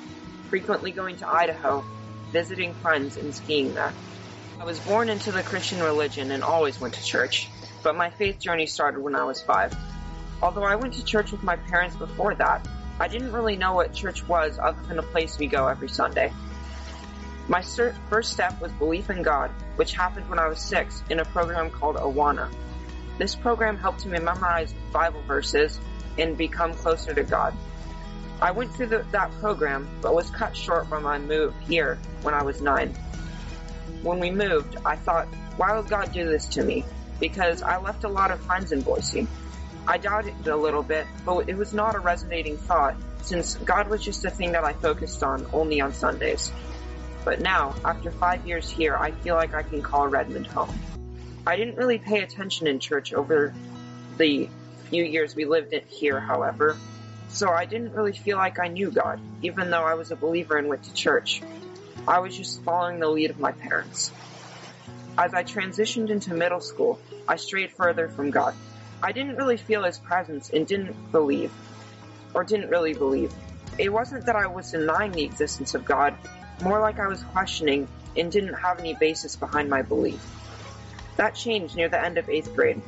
frequently 0.50 0.92
going 0.92 1.18
to 1.18 1.28
Idaho, 1.28 1.84
visiting 2.32 2.74
friends, 2.76 3.18
and 3.18 3.34
skiing 3.34 3.74
there. 3.74 3.94
I 4.60 4.66
was 4.66 4.80
born 4.80 5.10
into 5.10 5.32
the 5.32 5.44
Christian 5.44 5.82
religion 5.82 6.32
and 6.32 6.44
always 6.44 6.80
went 6.80 6.96
to 6.96 7.04
church, 7.04 7.50
but 7.84 7.96
my 7.96 8.10
faith 8.10 8.40
journey 8.40 8.66
started 8.66 9.02
when 9.02 9.16
I 9.16 9.24
was 9.24 9.42
five. 9.42 9.74
Although 10.42 10.64
I 10.64 10.76
went 10.76 10.94
to 10.96 11.04
church 11.04 11.32
with 11.32 11.44
my 11.44 11.56
parents 11.56 11.96
before 11.96 12.34
that, 12.36 12.68
I 13.00 13.08
didn't 13.08 13.32
really 13.32 13.56
know 13.56 13.74
what 13.74 13.94
church 13.94 14.28
was 14.28 14.58
other 14.58 14.82
than 14.88 14.98
a 14.98 15.04
place 15.04 15.38
we 15.38 15.48
go 15.48 15.68
every 15.68 15.90
Sunday. 15.90 16.34
My 17.48 17.62
first 18.10 18.34
step 18.34 18.60
was 18.60 18.72
belief 18.74 19.10
in 19.10 19.22
God, 19.22 19.52
which 19.76 19.94
happened 19.94 20.30
when 20.30 20.40
I 20.40 20.48
was 20.48 20.60
six 20.60 21.04
in 21.10 21.20
a 21.20 21.26
program 21.26 21.70
called 21.70 21.96
Awana. 21.96 22.52
This 23.18 23.36
program 23.36 23.78
helped 23.78 24.06
me 24.06 24.20
memorize 24.20 24.74
Bible 24.92 25.22
verses 25.28 25.80
and 26.18 26.38
become 26.38 26.74
closer 26.74 27.14
to 27.14 27.24
God. 27.24 27.54
I 28.42 28.52
went 28.52 28.74
through 28.74 28.88
the, 28.88 29.06
that 29.12 29.32
program, 29.40 29.88
but 30.02 30.14
was 30.14 30.30
cut 30.30 30.56
short 30.56 30.90
by 30.90 31.00
my 31.00 31.18
move 31.18 31.54
here 31.68 31.98
when 32.22 32.34
I 32.34 32.44
was 32.44 32.62
nine 32.62 32.96
when 34.02 34.20
we 34.20 34.32
moved, 34.32 34.78
I 34.86 34.96
thought, 34.96 35.28
why 35.58 35.76
would 35.76 35.90
God 35.90 36.12
do 36.12 36.28
this 36.28 36.46
to 36.48 36.64
me? 36.64 36.86
Because 37.20 37.62
I 37.62 37.78
left 37.78 38.04
a 38.04 38.10
lot 38.10 38.32
of 38.32 38.40
friends 38.42 38.72
in 38.72 38.82
Boise. 38.82 39.28
I 39.88 39.98
doubted 39.98 40.48
a 40.48 40.56
little 40.56 40.84
bit, 40.84 41.08
but 41.26 41.50
it 41.50 41.58
was 41.58 41.74
not 41.74 41.96
a 41.96 42.00
resonating 42.00 42.58
thought 42.58 42.96
since 43.22 43.56
God 43.56 43.90
was 43.90 44.04
just 44.04 44.24
a 44.26 44.30
thing 44.30 44.52
that 44.52 44.64
I 44.64 44.74
focused 44.74 45.24
on 45.24 45.46
only 45.54 45.82
on 45.82 45.94
Sundays. 45.94 46.52
But 47.26 47.42
now, 47.42 47.76
after 47.84 48.12
five 48.12 48.46
years 48.46 48.70
here, 48.70 48.96
I 48.96 49.12
feel 49.12 49.36
like 49.36 49.54
I 49.54 49.64
can 49.64 49.82
call 49.82 50.08
Redmond 50.08 50.48
home. 50.48 50.78
I 51.46 51.56
didn't 51.56 51.76
really 51.76 51.98
pay 51.98 52.22
attention 52.22 52.68
in 52.68 52.80
church 52.80 53.14
over 53.14 53.54
the 54.18 54.50
few 54.90 55.04
years 55.04 55.36
we 55.36 55.46
lived 55.46 55.74
here, 55.90 56.20
however, 56.20 56.78
so 57.30 57.50
I 57.50 57.66
didn't 57.66 57.94
really 57.94 58.14
feel 58.14 58.38
like 58.38 58.60
I 58.60 58.68
knew 58.68 58.92
God, 58.92 59.20
even 59.42 59.70
though 59.70 59.84
I 59.84 59.96
was 59.96 60.12
a 60.12 60.16
believer 60.16 60.58
and 60.58 60.68
went 60.68 60.84
to 60.84 60.94
church. 60.94 61.42
I 62.08 62.20
was 62.20 62.38
just 62.38 62.64
following 62.64 63.00
the 63.00 63.10
lead 63.10 63.30
of 63.30 63.40
my 63.40 63.52
parents. 63.52 64.12
As 65.18 65.34
I 65.34 65.44
transitioned 65.44 66.10
into 66.10 66.34
middle 66.34 66.62
school, 66.62 67.00
I 67.28 67.36
strayed 67.36 67.72
further 67.72 68.08
from 68.08 68.32
God. 68.32 68.54
I 69.04 69.12
didn't 69.12 69.36
really 69.36 69.58
feel 69.58 69.84
His 69.84 69.98
presence 69.98 70.50
and 70.50 70.66
didn't 70.66 71.12
believe, 71.12 71.52
or 72.34 72.44
didn't 72.44 72.70
really 72.70 72.94
believe. 72.94 73.34
It 73.78 73.90
wasn't 73.90 74.26
that 74.26 74.36
I 74.36 74.48
was 74.48 74.72
denying 74.72 75.12
the 75.12 75.24
existence 75.24 75.76
of 75.76 75.86
God, 75.86 76.16
more 76.62 76.80
like 76.80 77.00
I 77.00 77.08
was 77.08 77.24
questioning 77.24 77.88
and 78.16 78.32
didn't 78.32 78.56
have 78.56 78.80
any 78.80 78.96
basis 78.96 79.36
behind 79.36 79.70
my 79.70 79.82
belief. 79.82 80.24
That 81.18 81.36
changed 81.36 81.76
near 81.76 81.90
the 81.90 82.04
end 82.04 82.18
of 82.18 82.30
eighth 82.30 82.56
grade. 82.56 82.82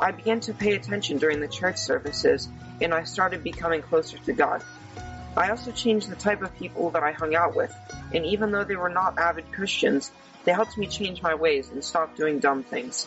I 0.00 0.10
began 0.10 0.40
to 0.40 0.52
pay 0.52 0.74
attention 0.74 1.18
during 1.18 1.40
the 1.40 1.48
church 1.48 1.78
services, 1.78 2.48
and 2.80 2.92
I 2.92 3.04
started 3.04 3.42
becoming 3.42 3.82
closer 3.82 4.18
to 4.18 4.32
God. 4.32 4.62
I 5.36 5.50
also 5.50 5.70
changed 5.70 6.10
the 6.10 6.16
type 6.16 6.42
of 6.42 6.54
people 6.56 6.90
that 6.90 7.02
I 7.02 7.12
hung 7.12 7.34
out 7.34 7.56
with, 7.56 7.74
and 8.14 8.24
even 8.26 8.52
though 8.52 8.64
they 8.64 8.76
were 8.76 8.88
not 8.88 9.18
avid 9.18 9.50
Christians, 9.52 10.10
they 10.44 10.52
helped 10.52 10.78
me 10.78 10.86
change 10.86 11.22
my 11.22 11.34
ways 11.34 11.70
and 11.70 11.82
stop 11.82 12.16
doing 12.16 12.38
dumb 12.38 12.62
things. 12.62 13.06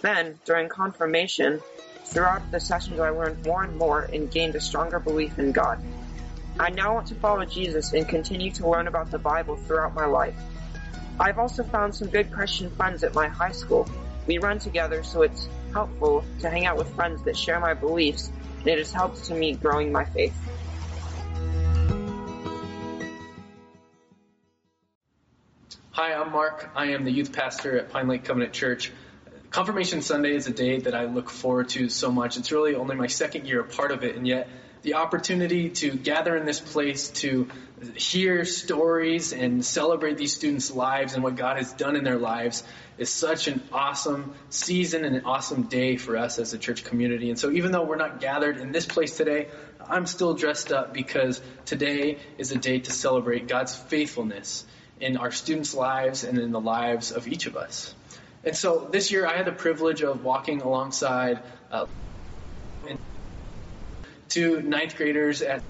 Then, 0.00 0.38
during 0.44 0.68
confirmation, 0.68 1.60
throughout 2.04 2.50
the 2.50 2.60
sessions 2.60 2.98
I 2.98 3.10
learned 3.10 3.46
more 3.46 3.62
and 3.62 3.76
more 3.76 4.02
and 4.02 4.30
gained 4.30 4.54
a 4.54 4.60
stronger 4.60 4.98
belief 4.98 5.38
in 5.38 5.52
God. 5.52 5.78
I 6.58 6.70
now 6.70 6.94
want 6.94 7.06
to 7.08 7.14
follow 7.14 7.44
Jesus 7.44 7.92
and 7.92 8.08
continue 8.08 8.50
to 8.52 8.68
learn 8.68 8.86
about 8.86 9.10
the 9.10 9.18
Bible 9.18 9.56
throughout 9.56 9.94
my 9.94 10.06
life. 10.06 10.34
I've 11.18 11.38
also 11.38 11.62
found 11.62 11.94
some 11.94 12.08
good 12.08 12.30
Christian 12.30 12.70
friends 12.70 13.04
at 13.04 13.14
my 13.14 13.28
high 13.28 13.52
school. 13.52 13.88
We 14.26 14.38
run 14.38 14.60
together, 14.60 15.02
so 15.02 15.22
it's 15.22 15.48
helpful 15.72 16.24
to 16.40 16.50
hang 16.50 16.64
out 16.64 16.76
with 16.76 16.94
friends 16.94 17.22
that 17.24 17.36
share 17.36 17.58
my 17.58 17.74
beliefs, 17.74 18.30
and 18.58 18.68
it 18.68 18.78
has 18.78 18.92
helped 18.92 19.24
to 19.24 19.34
me 19.34 19.54
growing 19.54 19.90
my 19.90 20.04
faith. 20.04 20.34
Hi, 25.90 26.14
I'm 26.14 26.30
Mark. 26.32 26.70
I 26.74 26.92
am 26.92 27.04
the 27.04 27.10
youth 27.10 27.32
pastor 27.32 27.78
at 27.78 27.90
Pine 27.90 28.08
Lake 28.08 28.24
Covenant 28.24 28.52
Church. 28.52 28.92
Confirmation 29.50 30.02
Sunday 30.02 30.34
is 30.34 30.46
a 30.46 30.52
day 30.52 30.78
that 30.78 30.94
I 30.94 31.04
look 31.04 31.28
forward 31.28 31.68
to 31.70 31.88
so 31.88 32.10
much. 32.10 32.36
It's 32.36 32.50
really 32.50 32.74
only 32.74 32.96
my 32.96 33.08
second 33.08 33.46
year 33.46 33.60
a 33.60 33.64
part 33.64 33.90
of 33.90 34.02
it, 34.02 34.16
and 34.16 34.26
yet 34.26 34.48
the 34.82 34.94
opportunity 34.94 35.70
to 35.70 35.92
gather 35.92 36.36
in 36.36 36.44
this 36.44 36.60
place 36.60 37.08
to 37.10 37.48
hear 37.96 38.44
stories 38.44 39.32
and 39.32 39.64
celebrate 39.64 40.18
these 40.18 40.34
students' 40.34 40.70
lives 40.70 41.14
and 41.14 41.22
what 41.22 41.36
God 41.36 41.56
has 41.56 41.72
done 41.72 41.96
in 41.96 42.04
their 42.04 42.18
lives 42.18 42.62
is 42.98 43.10
such 43.10 43.48
an 43.48 43.62
awesome 43.72 44.34
season 44.50 45.04
and 45.04 45.16
an 45.16 45.24
awesome 45.24 45.64
day 45.64 45.96
for 45.96 46.16
us 46.16 46.38
as 46.38 46.52
a 46.52 46.58
church 46.58 46.84
community. 46.84 47.30
And 47.30 47.38
so 47.38 47.50
even 47.50 47.72
though 47.72 47.84
we're 47.84 47.96
not 47.96 48.20
gathered 48.20 48.58
in 48.58 48.72
this 48.72 48.86
place 48.86 49.16
today, 49.16 49.48
I'm 49.88 50.06
still 50.06 50.34
dressed 50.34 50.72
up 50.72 50.92
because 50.92 51.40
today 51.64 52.18
is 52.38 52.52
a 52.52 52.58
day 52.58 52.80
to 52.80 52.92
celebrate 52.92 53.48
God's 53.48 53.74
faithfulness 53.74 54.64
in 55.00 55.16
our 55.16 55.32
students' 55.32 55.74
lives 55.74 56.22
and 56.24 56.38
in 56.38 56.52
the 56.52 56.60
lives 56.60 57.10
of 57.10 57.26
each 57.26 57.46
of 57.46 57.56
us. 57.56 57.94
And 58.44 58.56
so 58.56 58.88
this 58.90 59.10
year 59.10 59.26
I 59.26 59.36
had 59.36 59.46
the 59.46 59.52
privilege 59.52 60.02
of 60.02 60.24
walking 60.24 60.62
alongside 60.62 61.40
uh, 61.70 61.86
two 64.32 64.62
ninth 64.62 64.96
graders 64.96 65.42
at 65.42 65.62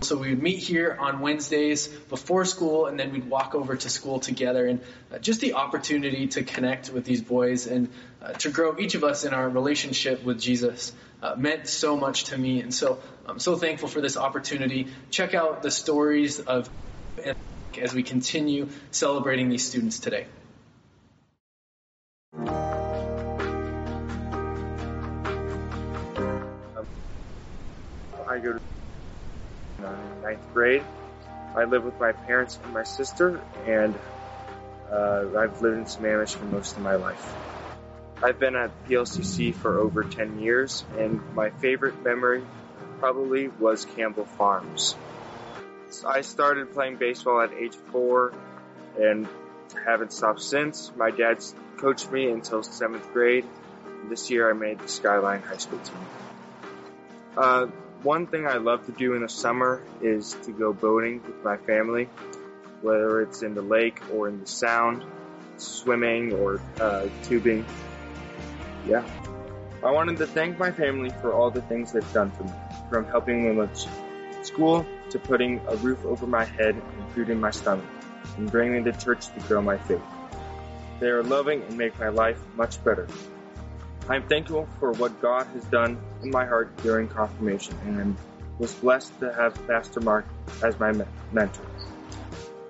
so 0.00 0.16
we 0.16 0.30
would 0.30 0.40
meet 0.40 0.60
here 0.60 0.96
on 0.98 1.18
Wednesdays 1.18 1.88
before 1.88 2.44
school, 2.44 2.86
and 2.86 3.00
then 3.00 3.10
we'd 3.10 3.28
walk 3.28 3.56
over 3.56 3.74
to 3.74 3.90
school 3.90 4.20
together. 4.20 4.64
And 4.64 4.80
uh, 5.12 5.18
just 5.18 5.40
the 5.40 5.54
opportunity 5.54 6.28
to 6.28 6.44
connect 6.44 6.90
with 6.90 7.04
these 7.04 7.20
boys 7.20 7.66
and 7.66 7.88
uh, 8.22 8.32
to 8.34 8.50
grow 8.50 8.78
each 8.78 8.94
of 8.94 9.02
us 9.02 9.24
in 9.24 9.34
our 9.34 9.48
relationship 9.48 10.22
with 10.22 10.40
Jesus 10.40 10.92
uh, 11.20 11.34
meant 11.36 11.66
so 11.66 11.96
much 11.96 12.24
to 12.24 12.38
me. 12.38 12.60
And 12.60 12.72
so 12.72 13.00
I'm 13.26 13.40
so 13.40 13.56
thankful 13.56 13.88
for 13.88 14.00
this 14.00 14.16
opportunity. 14.16 14.86
Check 15.10 15.34
out 15.34 15.62
the 15.62 15.70
stories 15.72 16.38
of 16.38 16.70
as 17.76 17.92
we 17.92 18.04
continue 18.04 18.68
celebrating 18.92 19.48
these 19.48 19.66
students 19.66 19.98
today. 19.98 20.26
I 28.28 28.38
go 28.38 28.52
to 28.52 28.60
ninth 30.22 30.52
grade. 30.52 30.84
I 31.56 31.64
live 31.64 31.84
with 31.84 31.98
my 31.98 32.12
parents 32.12 32.58
and 32.62 32.74
my 32.74 32.82
sister, 32.82 33.40
and 33.66 33.98
uh, 34.92 35.24
I've 35.38 35.62
lived 35.62 35.78
in 35.78 35.84
Sammamish 35.84 36.34
for 36.34 36.44
most 36.44 36.76
of 36.76 36.82
my 36.82 36.96
life. 36.96 37.34
I've 38.22 38.38
been 38.38 38.54
at 38.54 38.70
PLCC 38.86 39.54
for 39.54 39.78
over 39.78 40.04
10 40.04 40.40
years, 40.40 40.84
and 40.98 41.34
my 41.34 41.50
favorite 41.50 42.02
memory 42.02 42.44
probably 42.98 43.48
was 43.48 43.86
Campbell 43.86 44.26
Farms. 44.26 44.94
I 46.06 46.20
started 46.20 46.74
playing 46.74 46.96
baseball 46.96 47.40
at 47.40 47.52
age 47.54 47.74
four 47.92 48.34
and 49.00 49.26
haven't 49.86 50.12
stopped 50.12 50.42
since. 50.42 50.92
My 50.96 51.10
dad's 51.10 51.54
coached 51.78 52.10
me 52.10 52.30
until 52.30 52.62
seventh 52.62 53.10
grade. 53.12 53.46
This 54.08 54.30
year 54.30 54.50
I 54.50 54.52
made 54.52 54.80
the 54.80 54.88
Skyline 54.88 55.42
High 55.42 55.56
School 55.56 55.78
team. 55.78 55.96
Uh, 57.36 57.66
one 58.02 58.26
thing 58.26 58.46
I 58.46 58.58
love 58.58 58.86
to 58.86 58.92
do 58.92 59.14
in 59.14 59.22
the 59.22 59.28
summer 59.28 59.82
is 60.00 60.36
to 60.44 60.52
go 60.52 60.72
boating 60.72 61.22
with 61.22 61.42
my 61.42 61.56
family, 61.56 62.08
whether 62.80 63.20
it's 63.22 63.42
in 63.42 63.54
the 63.54 63.62
lake 63.62 64.00
or 64.12 64.28
in 64.28 64.40
the 64.40 64.46
sound, 64.46 65.04
swimming 65.56 66.32
or 66.32 66.60
uh, 66.80 67.08
tubing. 67.24 67.64
Yeah. 68.86 69.04
I 69.82 69.90
wanted 69.90 70.18
to 70.18 70.26
thank 70.26 70.58
my 70.58 70.70
family 70.70 71.10
for 71.20 71.32
all 71.32 71.50
the 71.50 71.62
things 71.62 71.92
they've 71.92 72.12
done 72.12 72.30
for 72.32 72.44
me, 72.44 72.52
from 72.90 73.04
helping 73.04 73.44
me 73.44 73.56
with 73.56 73.86
school 74.42 74.86
to 75.10 75.18
putting 75.18 75.60
a 75.68 75.76
roof 75.76 76.04
over 76.04 76.26
my 76.26 76.44
head 76.44 76.74
and 76.74 77.10
food 77.12 77.30
in 77.30 77.40
my 77.40 77.50
stomach, 77.50 77.84
and 78.36 78.50
bringing 78.50 78.84
me 78.84 78.90
to 78.90 78.98
church 78.98 79.26
to 79.28 79.40
grow 79.46 79.62
my 79.62 79.78
faith. 79.78 80.02
They 81.00 81.08
are 81.08 81.22
loving 81.22 81.62
and 81.62 81.78
make 81.78 81.98
my 81.98 82.08
life 82.08 82.40
much 82.56 82.82
better. 82.82 83.06
I 84.10 84.16
am 84.16 84.22
thankful 84.22 84.66
for 84.80 84.92
what 84.92 85.20
God 85.20 85.46
has 85.48 85.64
done 85.66 85.98
in 86.22 86.30
my 86.30 86.46
heart 86.46 86.74
during 86.78 87.08
confirmation 87.08 87.76
and 87.84 88.16
was 88.58 88.72
blessed 88.72 89.12
to 89.20 89.34
have 89.34 89.54
Pastor 89.66 90.00
Mark 90.00 90.26
as 90.62 90.80
my 90.80 90.92
mentor. 91.30 91.66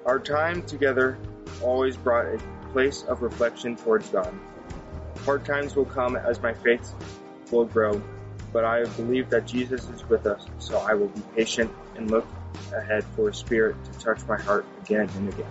Our 0.05 0.19
time 0.19 0.63
together 0.63 1.17
always 1.63 1.97
brought 1.97 2.27
a 2.27 2.41
place 2.73 3.05
of 3.05 3.23
reflection 3.23 3.77
towards 3.77 4.09
God. 4.09 4.35
Hard 5.25 5.45
times 5.45 5.77
will 5.77 5.85
come 5.85 6.17
as 6.17 6.43
my 6.43 6.55
faith 6.55 6.93
will 7.53 7.67
grow, 7.67 8.03
but 8.53 8.65
I 8.65 8.85
believe 8.87 9.31
that 9.31 9.47
Jesus 9.47 9.89
is 9.91 10.09
with 10.09 10.27
us, 10.27 10.45
so 10.59 10.79
I 10.79 10.95
will 10.95 11.09
be 11.09 11.23
patient 11.37 11.71
and 11.95 12.11
look 12.11 12.27
ahead 12.77 13.05
for 13.15 13.29
a 13.29 13.35
Spirit 13.35 13.77
to 13.85 13.99
touch 14.01 14.27
my 14.27 14.39
heart 14.39 14.67
again 14.83 15.09
and 15.17 15.29
again. 15.29 15.47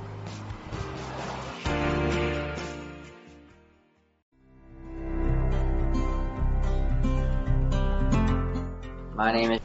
My 9.17 9.31
name 9.31 9.51
is. 9.53 9.59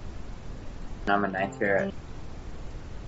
I'm 1.07 1.27
a 1.27 1.29
ninth 1.29 1.59
grader, 1.59 1.91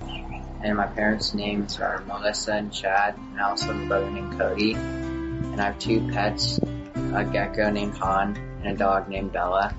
and 0.03 0.77
my 0.77 0.87
parents' 0.89 1.33
names 1.33 1.81
are 1.81 2.05
Melissa 2.07 2.53
and 2.53 2.71
Chad, 2.71 3.17
and 3.17 3.41
I 3.41 3.49
also 3.49 3.73
have 3.73 3.83
a 3.83 3.87
brother 3.87 4.11
named 4.11 4.39
Cody. 4.39 4.75
And 4.75 5.59
I 5.59 5.65
have 5.65 5.79
two 5.79 6.07
pets: 6.13 6.59
a 6.59 7.25
gecko 7.25 7.71
named 7.71 7.97
Han 7.97 8.37
and 8.37 8.67
a 8.67 8.77
dog 8.77 9.09
named 9.09 9.33
Bella. 9.33 9.75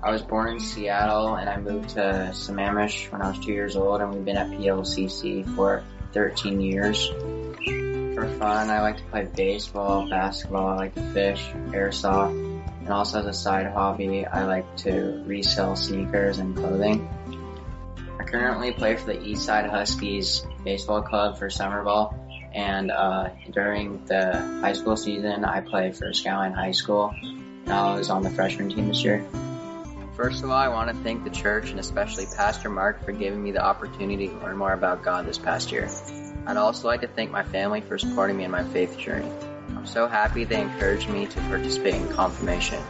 I 0.00 0.12
was 0.12 0.22
born 0.22 0.52
in 0.52 0.60
Seattle, 0.60 1.34
and 1.34 1.50
I 1.50 1.56
moved 1.56 1.88
to 1.96 2.30
Sammamish 2.32 3.10
when 3.10 3.20
I 3.20 3.30
was 3.30 3.44
two 3.44 3.50
years 3.50 3.74
old, 3.74 4.00
and 4.00 4.14
we've 4.14 4.24
been 4.24 4.36
at 4.36 4.48
PLCC 4.48 5.56
for 5.56 5.82
13 6.12 6.60
years. 6.60 7.04
For 8.14 8.28
fun, 8.38 8.70
I 8.70 8.80
like 8.80 8.98
to 8.98 9.04
play 9.10 9.24
baseball, 9.24 10.08
basketball, 10.08 10.68
I 10.68 10.76
like 10.76 10.94
to 10.94 11.02
fish, 11.12 11.44
airsoft, 11.72 12.45
and 12.86 12.94
also 12.94 13.18
as 13.18 13.26
a 13.26 13.32
side 13.32 13.66
hobby, 13.66 14.24
I 14.24 14.44
like 14.46 14.76
to 14.78 15.20
resell 15.26 15.74
sneakers 15.74 16.38
and 16.38 16.56
clothing. 16.56 17.08
I 18.20 18.22
currently 18.22 18.72
play 18.72 18.94
for 18.94 19.06
the 19.06 19.18
Eastside 19.18 19.68
Huskies 19.68 20.46
baseball 20.62 21.02
club 21.02 21.36
for 21.36 21.50
summer 21.50 21.82
ball, 21.82 22.16
and 22.54 22.92
uh, 22.92 23.30
during 23.50 24.04
the 24.04 24.38
high 24.60 24.74
school 24.74 24.96
season, 24.96 25.44
I 25.44 25.62
play 25.62 25.90
for 25.90 26.12
Skyline 26.12 26.52
High 26.52 26.70
School. 26.70 27.12
And 27.22 27.72
I 27.72 27.98
was 27.98 28.08
on 28.08 28.22
the 28.22 28.30
freshman 28.30 28.68
team 28.68 28.86
this 28.86 29.02
year. 29.02 29.26
First 30.14 30.44
of 30.44 30.50
all, 30.50 30.56
I 30.56 30.68
want 30.68 30.88
to 30.88 30.96
thank 31.02 31.24
the 31.24 31.30
church 31.30 31.70
and 31.70 31.80
especially 31.80 32.26
Pastor 32.36 32.70
Mark 32.70 33.04
for 33.04 33.10
giving 33.10 33.42
me 33.42 33.50
the 33.50 33.64
opportunity 33.64 34.28
to 34.28 34.38
learn 34.38 34.56
more 34.56 34.72
about 34.72 35.02
God 35.02 35.26
this 35.26 35.38
past 35.38 35.72
year. 35.72 35.90
I'd 36.46 36.56
also 36.56 36.86
like 36.86 37.00
to 37.00 37.08
thank 37.08 37.32
my 37.32 37.42
family 37.42 37.80
for 37.80 37.98
supporting 37.98 38.36
me 38.36 38.44
in 38.44 38.52
my 38.52 38.62
faith 38.62 38.96
journey. 38.96 39.28
I'm 39.86 39.92
so 39.92 40.08
happy 40.08 40.42
they 40.42 40.60
encouraged 40.60 41.08
me 41.08 41.26
to 41.26 41.40
participate 41.42 41.94
in 41.94 42.08
confirmation. 42.08 42.82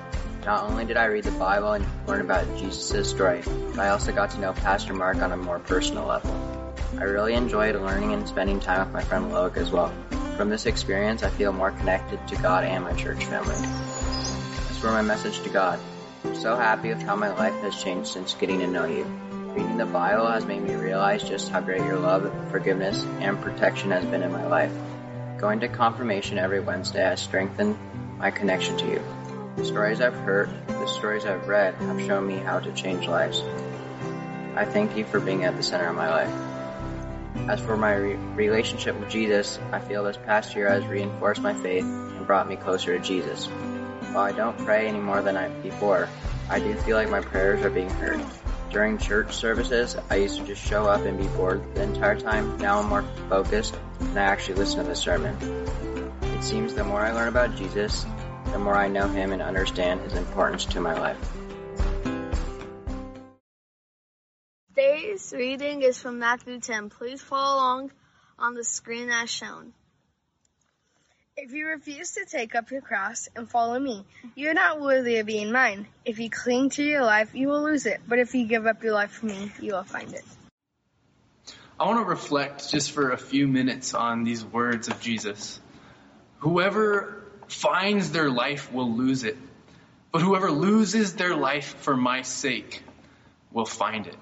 Not 0.46 0.64
only 0.64 0.86
did 0.86 0.96
I 0.96 1.04
read 1.04 1.24
the 1.24 1.30
Bible 1.32 1.74
and 1.74 1.84
learn 2.06 2.22
about 2.22 2.46
Jesus' 2.56 3.10
story, 3.10 3.42
but 3.44 3.80
I 3.80 3.90
also 3.90 4.12
got 4.12 4.30
to 4.30 4.40
know 4.40 4.54
Pastor 4.54 4.94
Mark 4.94 5.18
on 5.18 5.30
a 5.30 5.36
more 5.36 5.58
personal 5.58 6.06
level. 6.06 6.34
I 6.96 7.02
really 7.02 7.34
enjoyed 7.34 7.74
learning 7.74 8.14
and 8.14 8.26
spending 8.26 8.60
time 8.60 8.78
with 8.80 8.94
my 8.94 9.02
friend 9.02 9.30
Loic 9.30 9.58
as 9.58 9.70
well. 9.70 9.92
From 10.38 10.48
this 10.48 10.64
experience, 10.64 11.22
I 11.22 11.28
feel 11.28 11.52
more 11.52 11.70
connected 11.70 12.26
to 12.28 12.36
God 12.36 12.64
and 12.64 12.82
my 12.82 12.94
church 12.94 13.26
family. 13.26 13.56
As 13.56 14.78
for 14.78 14.90
my 14.90 15.02
message 15.02 15.42
to 15.42 15.50
God, 15.50 15.78
I'm 16.24 16.34
so 16.34 16.56
happy 16.56 16.88
with 16.88 17.02
how 17.02 17.14
my 17.14 17.28
life 17.28 17.60
has 17.60 17.76
changed 17.76 18.08
since 18.08 18.32
getting 18.32 18.60
to 18.60 18.66
know 18.66 18.86
you. 18.86 19.04
Reading 19.54 19.76
the 19.76 19.84
Bible 19.84 20.28
has 20.28 20.46
made 20.46 20.62
me 20.62 20.74
realize 20.74 21.22
just 21.22 21.50
how 21.50 21.60
great 21.60 21.82
your 21.82 21.98
love, 21.98 22.32
forgiveness, 22.50 23.04
and 23.20 23.38
protection 23.42 23.90
has 23.90 24.06
been 24.06 24.22
in 24.22 24.32
my 24.32 24.46
life. 24.46 24.72
Going 25.38 25.60
to 25.60 25.68
confirmation 25.68 26.38
every 26.38 26.60
Wednesday 26.60 27.02
has 27.02 27.20
strengthened 27.20 27.78
my 28.16 28.30
connection 28.30 28.78
to 28.78 28.86
you. 28.86 29.02
The 29.56 29.66
stories 29.66 30.00
I've 30.00 30.14
heard, 30.14 30.48
the 30.66 30.86
stories 30.86 31.26
I've 31.26 31.46
read 31.46 31.74
have 31.74 32.00
shown 32.00 32.26
me 32.26 32.38
how 32.38 32.58
to 32.58 32.72
change 32.72 33.06
lives. 33.06 33.42
I 34.56 34.64
thank 34.64 34.96
you 34.96 35.04
for 35.04 35.20
being 35.20 35.44
at 35.44 35.54
the 35.54 35.62
center 35.62 35.88
of 35.88 35.94
my 35.94 36.08
life. 36.08 37.50
As 37.50 37.60
for 37.60 37.76
my 37.76 37.94
re- 37.94 38.14
relationship 38.14 38.98
with 38.98 39.10
Jesus, 39.10 39.58
I 39.72 39.78
feel 39.78 40.04
this 40.04 40.16
past 40.16 40.56
year 40.56 40.70
has 40.70 40.86
reinforced 40.86 41.42
my 41.42 41.52
faith 41.52 41.84
and 41.84 42.26
brought 42.26 42.48
me 42.48 42.56
closer 42.56 42.96
to 42.96 43.04
Jesus. 43.04 43.44
While 44.12 44.24
I 44.24 44.32
don't 44.32 44.56
pray 44.56 44.88
any 44.88 45.00
more 45.00 45.20
than 45.20 45.36
I 45.36 45.48
before, 45.48 46.08
I 46.48 46.60
do 46.60 46.74
feel 46.76 46.96
like 46.96 47.10
my 47.10 47.20
prayers 47.20 47.62
are 47.62 47.70
being 47.70 47.90
heard. 47.90 48.24
During 48.70 48.98
church 48.98 49.34
services, 49.34 49.96
I 50.10 50.16
used 50.16 50.38
to 50.38 50.44
just 50.44 50.62
show 50.62 50.86
up 50.86 51.02
and 51.02 51.16
be 51.16 51.26
bored 51.28 51.62
the 51.74 51.82
entire 51.82 52.18
time. 52.18 52.58
Now 52.58 52.80
I'm 52.80 52.88
more 52.88 53.04
focused 53.28 53.78
and 54.00 54.18
I 54.18 54.24
actually 54.24 54.56
listen 54.56 54.82
to 54.82 54.88
the 54.88 54.96
sermon. 54.96 55.36
It 56.22 56.42
seems 56.42 56.74
the 56.74 56.84
more 56.84 57.00
I 57.00 57.12
learn 57.12 57.28
about 57.28 57.56
Jesus, 57.56 58.04
the 58.52 58.58
more 58.58 58.76
I 58.76 58.88
know 58.88 59.08
him 59.08 59.32
and 59.32 59.40
understand 59.40 60.00
his 60.02 60.14
importance 60.14 60.64
to 60.66 60.80
my 60.80 60.94
life. 60.94 61.18
Today's 64.68 65.32
reading 65.34 65.82
is 65.82 65.98
from 65.98 66.18
Matthew 66.18 66.60
10. 66.60 66.90
Please 66.90 67.22
follow 67.22 67.56
along 67.56 67.92
on 68.38 68.54
the 68.54 68.64
screen 68.64 69.08
as 69.08 69.30
shown. 69.30 69.72
If 71.38 71.52
you 71.52 71.66
refuse 71.66 72.12
to 72.12 72.24
take 72.24 72.54
up 72.54 72.70
your 72.70 72.80
cross 72.80 73.28
and 73.36 73.46
follow 73.46 73.78
me, 73.78 74.06
you 74.34 74.48
are 74.48 74.54
not 74.54 74.80
worthy 74.80 75.18
of 75.18 75.26
being 75.26 75.52
mine. 75.52 75.86
If 76.02 76.18
you 76.18 76.30
cling 76.30 76.70
to 76.70 76.82
your 76.82 77.02
life, 77.02 77.34
you 77.34 77.48
will 77.48 77.62
lose 77.62 77.84
it. 77.84 78.00
But 78.08 78.20
if 78.20 78.34
you 78.34 78.46
give 78.46 78.66
up 78.66 78.82
your 78.82 78.94
life 78.94 79.10
for 79.10 79.26
me, 79.26 79.52
you 79.60 79.74
will 79.74 79.84
find 79.84 80.14
it. 80.14 80.24
I 81.78 81.84
want 81.84 81.98
to 81.98 82.08
reflect 82.08 82.70
just 82.70 82.90
for 82.90 83.10
a 83.10 83.18
few 83.18 83.46
minutes 83.46 83.92
on 83.92 84.24
these 84.24 84.42
words 84.46 84.88
of 84.88 84.98
Jesus. 85.02 85.60
Whoever 86.38 87.22
finds 87.48 88.12
their 88.12 88.30
life 88.30 88.72
will 88.72 88.96
lose 88.96 89.22
it, 89.22 89.36
but 90.12 90.22
whoever 90.22 90.50
loses 90.50 91.16
their 91.16 91.36
life 91.36 91.76
for 91.80 91.94
my 91.94 92.22
sake 92.22 92.82
will 93.52 93.66
find 93.66 94.06
it. 94.06 94.16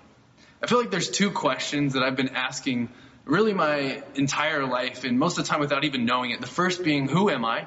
I 0.61 0.66
feel 0.66 0.81
like 0.81 0.90
there's 0.90 1.11
two 1.11 1.31
questions 1.31 1.92
that 1.92 2.03
I've 2.03 2.16
been 2.16 2.35
asking 2.35 2.88
really 3.24 3.54
my 3.54 4.02
entire 4.14 4.66
life, 4.66 5.04
and 5.04 5.18
most 5.18 5.38
of 5.38 5.44
the 5.44 5.50
time 5.50 5.60
without 5.60 5.84
even 5.84 6.04
knowing 6.04 6.30
it. 6.30 6.40
The 6.40 6.46
first 6.46 6.84
being, 6.84 7.08
who 7.08 7.30
am 7.30 7.44
I? 7.44 7.66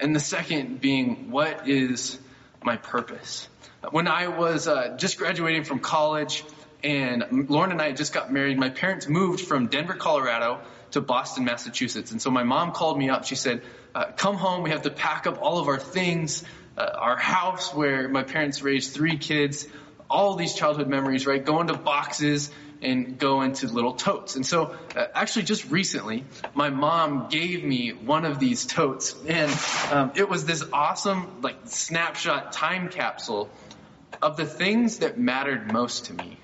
And 0.00 0.14
the 0.14 0.20
second 0.20 0.80
being, 0.80 1.30
what 1.30 1.68
is 1.68 2.18
my 2.62 2.76
purpose? 2.76 3.48
When 3.90 4.08
I 4.08 4.28
was 4.28 4.66
uh, 4.66 4.96
just 4.96 5.18
graduating 5.18 5.64
from 5.64 5.78
college, 5.78 6.44
and 6.82 7.48
Lauren 7.48 7.72
and 7.72 7.82
I 7.82 7.92
just 7.92 8.12
got 8.12 8.32
married. 8.32 8.58
My 8.58 8.70
parents 8.70 9.08
moved 9.08 9.40
from 9.40 9.66
Denver, 9.66 9.94
Colorado 9.94 10.60
to 10.92 11.00
Boston, 11.00 11.44
Massachusetts. 11.44 12.12
And 12.12 12.22
so 12.22 12.30
my 12.30 12.44
mom 12.44 12.72
called 12.72 12.96
me 12.96 13.10
up. 13.10 13.24
She 13.24 13.34
said, 13.34 13.62
uh, 13.94 14.12
come 14.16 14.36
home. 14.36 14.62
We 14.62 14.70
have 14.70 14.82
to 14.82 14.90
pack 14.90 15.26
up 15.26 15.42
all 15.42 15.58
of 15.58 15.66
our 15.66 15.78
things, 15.78 16.44
uh, 16.76 16.88
our 16.94 17.16
house 17.16 17.74
where 17.74 18.08
my 18.08 18.22
parents 18.22 18.62
raised 18.62 18.94
three 18.94 19.18
kids, 19.18 19.66
all 20.08 20.36
these 20.36 20.54
childhood 20.54 20.88
memories, 20.88 21.26
right? 21.26 21.44
Go 21.44 21.60
into 21.60 21.74
boxes 21.74 22.50
and 22.82 23.18
go 23.18 23.42
into 23.42 23.66
little 23.66 23.94
totes. 23.94 24.36
And 24.36 24.46
so 24.46 24.76
uh, 24.96 25.06
actually 25.14 25.44
just 25.44 25.70
recently, 25.70 26.24
my 26.54 26.70
mom 26.70 27.28
gave 27.28 27.64
me 27.64 27.90
one 27.90 28.24
of 28.24 28.38
these 28.38 28.66
totes 28.66 29.14
and 29.26 29.50
um, 29.90 30.12
it 30.14 30.28
was 30.28 30.44
this 30.44 30.64
awesome 30.72 31.40
like 31.42 31.56
snapshot 31.64 32.52
time 32.52 32.88
capsule 32.88 33.48
of 34.22 34.36
the 34.36 34.46
things 34.46 34.98
that 34.98 35.18
mattered 35.18 35.72
most 35.72 36.06
to 36.06 36.14
me 36.14 36.38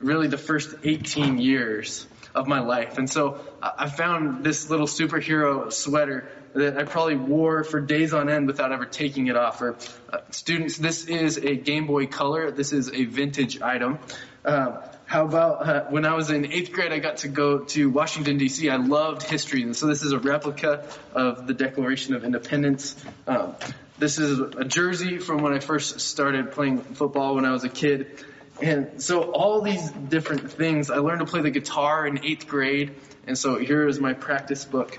really 0.00 0.28
the 0.28 0.38
first 0.38 0.74
18 0.82 1.38
years 1.38 2.06
of 2.34 2.46
my 2.46 2.60
life. 2.60 2.98
And 2.98 3.08
so 3.08 3.40
I 3.62 3.88
found 3.88 4.44
this 4.44 4.70
little 4.70 4.86
superhero 4.86 5.72
sweater 5.72 6.28
that 6.54 6.78
I 6.78 6.84
probably 6.84 7.16
wore 7.16 7.64
for 7.64 7.80
days 7.80 8.14
on 8.14 8.28
end 8.28 8.46
without 8.46 8.72
ever 8.72 8.86
taking 8.86 9.26
it 9.26 9.36
off. 9.36 9.58
For 9.58 9.76
uh, 10.12 10.18
students, 10.30 10.78
this 10.78 11.06
is 11.06 11.38
a 11.38 11.56
Game 11.56 11.86
Boy 11.86 12.06
Color. 12.06 12.50
This 12.50 12.72
is 12.72 12.90
a 12.92 13.04
vintage 13.04 13.60
item. 13.60 13.98
Uh, 14.44 14.78
how 15.10 15.24
about 15.24 15.68
uh, 15.68 15.84
when 15.86 16.04
I 16.04 16.14
was 16.14 16.30
in 16.30 16.52
eighth 16.52 16.70
grade, 16.70 16.92
I 16.92 17.00
got 17.00 17.16
to 17.18 17.28
go 17.28 17.64
to 17.74 17.90
Washington 17.90 18.38
D.C. 18.38 18.70
I 18.70 18.76
loved 18.76 19.24
history, 19.24 19.64
and 19.64 19.76
so 19.76 19.88
this 19.88 20.04
is 20.04 20.12
a 20.12 20.20
replica 20.20 20.86
of 21.12 21.48
the 21.48 21.52
Declaration 21.52 22.14
of 22.14 22.22
Independence. 22.22 22.94
Um, 23.26 23.56
this 23.98 24.20
is 24.20 24.38
a 24.38 24.64
jersey 24.64 25.18
from 25.18 25.42
when 25.42 25.52
I 25.52 25.58
first 25.58 25.98
started 25.98 26.52
playing 26.52 26.78
football 26.78 27.34
when 27.34 27.44
I 27.44 27.50
was 27.50 27.64
a 27.64 27.68
kid. 27.68 28.24
And 28.62 29.02
so 29.02 29.32
all 29.32 29.62
these 29.62 29.90
different 29.90 30.52
things, 30.52 30.90
I 30.90 30.98
learned 30.98 31.18
to 31.18 31.26
play 31.26 31.40
the 31.40 31.50
guitar 31.50 32.06
in 32.06 32.24
eighth 32.24 32.46
grade. 32.46 32.94
And 33.26 33.36
so 33.36 33.58
here 33.58 33.88
is 33.88 33.98
my 33.98 34.12
practice 34.12 34.64
book. 34.64 34.96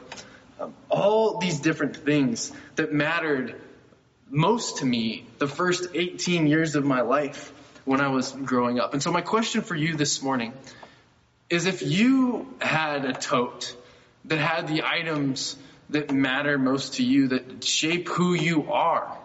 all 0.90 1.40
these 1.40 1.62
different 1.62 1.96
things 1.96 2.52
that 2.76 2.92
mattered 2.92 3.62
most 4.30 4.80
to 4.80 4.86
me 4.86 5.26
the 5.38 5.48
first 5.48 5.88
18 5.94 6.48
years 6.48 6.76
of 6.76 6.84
my 6.84 7.00
life 7.00 7.54
when 7.92 8.00
I 8.00 8.08
was 8.08 8.32
growing 8.32 8.80
up. 8.80 8.94
And 8.94 9.04
so 9.04 9.12
my 9.12 9.20
question 9.20 9.64
for 9.64 9.76
you 9.76 9.98
this 9.98 10.24
morning 10.24 10.54
is 11.50 11.66
if 11.66 11.82
you 11.82 12.48
had 12.62 13.04
a 13.04 13.12
tote 13.12 13.76
that 14.26 14.40
had 14.40 14.70
the 14.70 14.84
items 14.84 15.58
that 15.90 16.10
matter 16.10 16.58
most 16.58 16.94
to 16.96 17.04
you, 17.04 17.28
that 17.28 17.66
shape 17.66 18.08
who 18.08 18.34
you 18.34 18.72
are, 18.72 19.18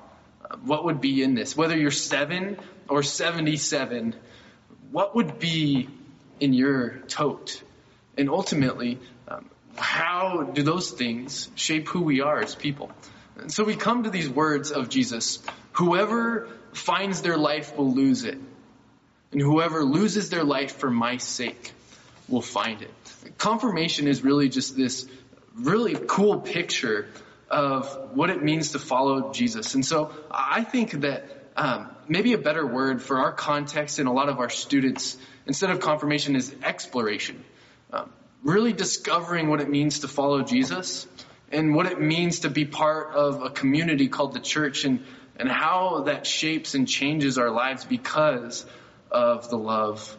what 0.64 0.85
would 0.85 1.00
be 1.00 1.22
in 1.22 1.37
this? 1.37 1.57
Whether 1.57 1.76
you're 1.76 1.92
seven 1.92 2.59
or 2.88 3.05
77, 3.05 4.16
what 4.90 5.14
would 5.14 5.38
be 5.38 5.88
in 6.40 6.52
your 6.52 6.98
tote? 7.07 7.62
And 8.18 8.29
ultimately, 8.29 8.98
um, 9.29 9.48
how 9.76 10.42
do 10.42 10.64
those 10.64 10.90
things 10.90 11.48
shape 11.55 11.87
who 11.88 12.02
we 12.02 12.20
are 12.20 12.40
as 12.40 12.57
people? 12.57 12.90
And 13.38 13.52
so 13.52 13.62
we 13.62 13.76
come 13.76 14.02
to 14.02 14.11
these 14.11 14.29
words 14.29 14.72
of 14.72 14.88
Jesus 14.88 15.38
Whoever 15.72 16.48
finds 16.72 17.20
their 17.20 17.37
life 17.37 17.76
will 17.76 17.92
lose 17.92 18.24
it, 18.24 18.38
and 19.32 19.40
whoever 19.40 19.84
loses 19.84 20.30
their 20.30 20.44
life 20.44 20.76
for 20.76 20.90
my 20.90 21.16
sake 21.18 21.72
will 22.28 22.42
find 22.42 22.82
it. 22.82 22.90
Confirmation 23.38 24.06
is 24.06 24.22
really 24.22 24.48
just 24.48 24.76
this 24.76 25.06
really 25.54 25.94
cool 25.94 26.40
picture 26.40 27.08
of 27.48 28.10
what 28.14 28.30
it 28.30 28.42
means 28.42 28.72
to 28.72 28.78
follow 28.78 29.32
Jesus. 29.32 29.74
And 29.74 29.84
so 29.84 30.10
I 30.30 30.64
think 30.64 30.92
that 31.02 31.24
um, 31.56 31.88
maybe 32.08 32.32
a 32.32 32.38
better 32.38 32.66
word 32.66 33.02
for 33.02 33.18
our 33.18 33.32
context 33.32 33.98
and 33.98 34.08
a 34.08 34.12
lot 34.12 34.28
of 34.28 34.38
our 34.40 34.50
students, 34.50 35.16
instead 35.46 35.70
of 35.70 35.80
confirmation, 35.80 36.36
is 36.36 36.54
exploration. 36.62 37.44
Um, 37.92 38.10
really 38.42 38.72
discovering 38.72 39.48
what 39.48 39.60
it 39.60 39.68
means 39.68 40.00
to 40.00 40.08
follow 40.08 40.42
Jesus 40.42 41.06
and 41.50 41.74
what 41.74 41.86
it 41.86 42.00
means 42.00 42.40
to 42.40 42.50
be 42.50 42.64
part 42.64 43.14
of 43.14 43.42
a 43.42 43.50
community 43.50 44.08
called 44.08 44.34
the 44.34 44.40
church 44.40 44.84
and, 44.84 45.04
and 45.36 45.48
how 45.48 46.02
that 46.06 46.26
shapes 46.26 46.74
and 46.74 46.88
changes 46.88 47.38
our 47.38 47.50
lives 47.50 47.84
because 47.84 48.66
of 49.10 49.50
the 49.50 49.56
love 49.58 50.16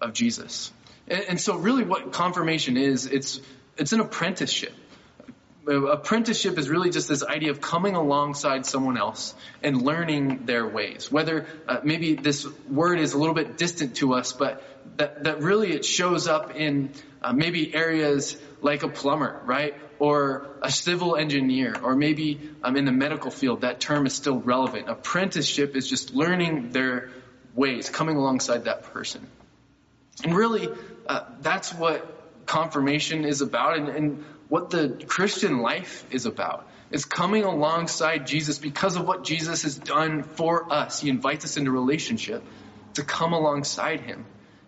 of 0.00 0.12
Jesus. 0.12 0.72
And, 1.08 1.22
and 1.28 1.40
so 1.40 1.56
really 1.56 1.84
what 1.84 2.12
confirmation 2.12 2.76
is, 2.76 3.06
it's, 3.06 3.40
it's 3.76 3.92
an 3.92 4.00
apprenticeship 4.00 4.72
apprenticeship 5.66 6.58
is 6.58 6.68
really 6.68 6.90
just 6.90 7.08
this 7.08 7.24
idea 7.24 7.50
of 7.50 7.60
coming 7.60 7.96
alongside 7.96 8.66
someone 8.66 8.96
else 8.96 9.34
and 9.62 9.82
learning 9.82 10.46
their 10.46 10.66
ways. 10.66 11.10
Whether 11.10 11.46
uh, 11.66 11.80
maybe 11.82 12.14
this 12.14 12.46
word 12.70 13.00
is 13.00 13.14
a 13.14 13.18
little 13.18 13.34
bit 13.34 13.58
distant 13.58 13.96
to 13.96 14.14
us, 14.14 14.32
but 14.32 14.62
that, 14.98 15.24
that 15.24 15.40
really 15.40 15.72
it 15.72 15.84
shows 15.84 16.28
up 16.28 16.54
in 16.54 16.92
uh, 17.20 17.32
maybe 17.32 17.74
areas 17.74 18.36
like 18.60 18.82
a 18.82 18.88
plumber, 18.88 19.40
right? 19.44 19.74
Or 19.98 20.46
a 20.62 20.70
civil 20.70 21.16
engineer, 21.16 21.74
or 21.82 21.96
maybe 21.96 22.50
um, 22.62 22.76
in 22.76 22.84
the 22.84 22.92
medical 22.92 23.30
field, 23.30 23.62
that 23.62 23.80
term 23.80 24.06
is 24.06 24.14
still 24.14 24.38
relevant. 24.38 24.88
Apprenticeship 24.88 25.74
is 25.74 25.88
just 25.88 26.14
learning 26.14 26.70
their 26.70 27.10
ways, 27.56 27.88
coming 27.88 28.16
alongside 28.16 28.64
that 28.64 28.84
person. 28.92 29.26
And 30.22 30.34
really, 30.34 30.68
uh, 31.08 31.24
that's 31.40 31.74
what 31.74 32.46
confirmation 32.46 33.24
is 33.24 33.40
about. 33.40 33.76
And, 33.76 33.88
and 33.88 34.24
what 34.48 34.70
the 34.70 35.04
Christian 35.06 35.58
life 35.58 36.04
is 36.10 36.26
about. 36.26 36.68
Is 36.90 37.04
coming 37.04 37.42
alongside 37.42 38.28
Jesus 38.28 38.58
because 38.58 38.94
of 38.94 39.06
what 39.06 39.24
Jesus 39.24 39.64
has 39.64 39.76
done 39.76 40.22
for 40.22 40.72
us. 40.72 41.00
He 41.00 41.08
invites 41.08 41.44
us 41.44 41.56
into 41.56 41.72
relationship 41.72 42.44
to 42.94 43.02
come 43.02 43.32
alongside 43.32 44.00
him 44.00 44.24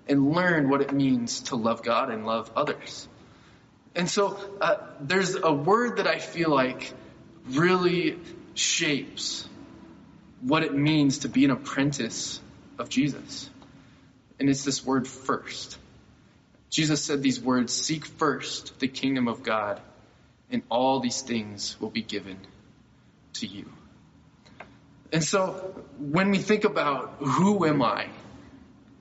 and 0.08 0.32
learn 0.32 0.68
what 0.68 0.80
it 0.80 0.92
means 0.92 1.42
to 1.42 1.56
love 1.56 1.84
God 1.84 2.10
and 2.10 2.26
love 2.26 2.50
others. 2.56 3.06
And 3.94 4.10
so 4.10 4.36
uh, 4.60 4.78
there's 5.00 5.36
a 5.36 5.52
word 5.52 5.98
that 5.98 6.08
I 6.08 6.18
feel 6.18 6.50
like 6.50 6.92
really 7.50 8.18
shapes 8.54 9.46
what 10.40 10.64
it 10.64 10.74
means 10.74 11.18
to 11.18 11.28
be 11.28 11.44
an 11.44 11.52
apprentice 11.52 12.40
of 12.78 12.88
Jesus. 12.88 13.48
And 14.38 14.48
it's 14.48 14.64
this 14.64 14.84
word 14.84 15.06
first. 15.06 15.78
Jesus 16.70 17.04
said 17.04 17.22
these 17.22 17.40
words 17.40 17.72
Seek 17.72 18.04
first 18.04 18.78
the 18.78 18.88
kingdom 18.88 19.28
of 19.28 19.42
God, 19.42 19.80
and 20.50 20.62
all 20.70 21.00
these 21.00 21.22
things 21.22 21.76
will 21.80 21.90
be 21.90 22.02
given 22.02 22.38
to 23.34 23.46
you. 23.46 23.66
And 25.12 25.24
so, 25.24 25.74
when 25.98 26.30
we 26.30 26.38
think 26.38 26.64
about 26.64 27.16
who 27.20 27.64
am 27.64 27.82
I 27.82 28.08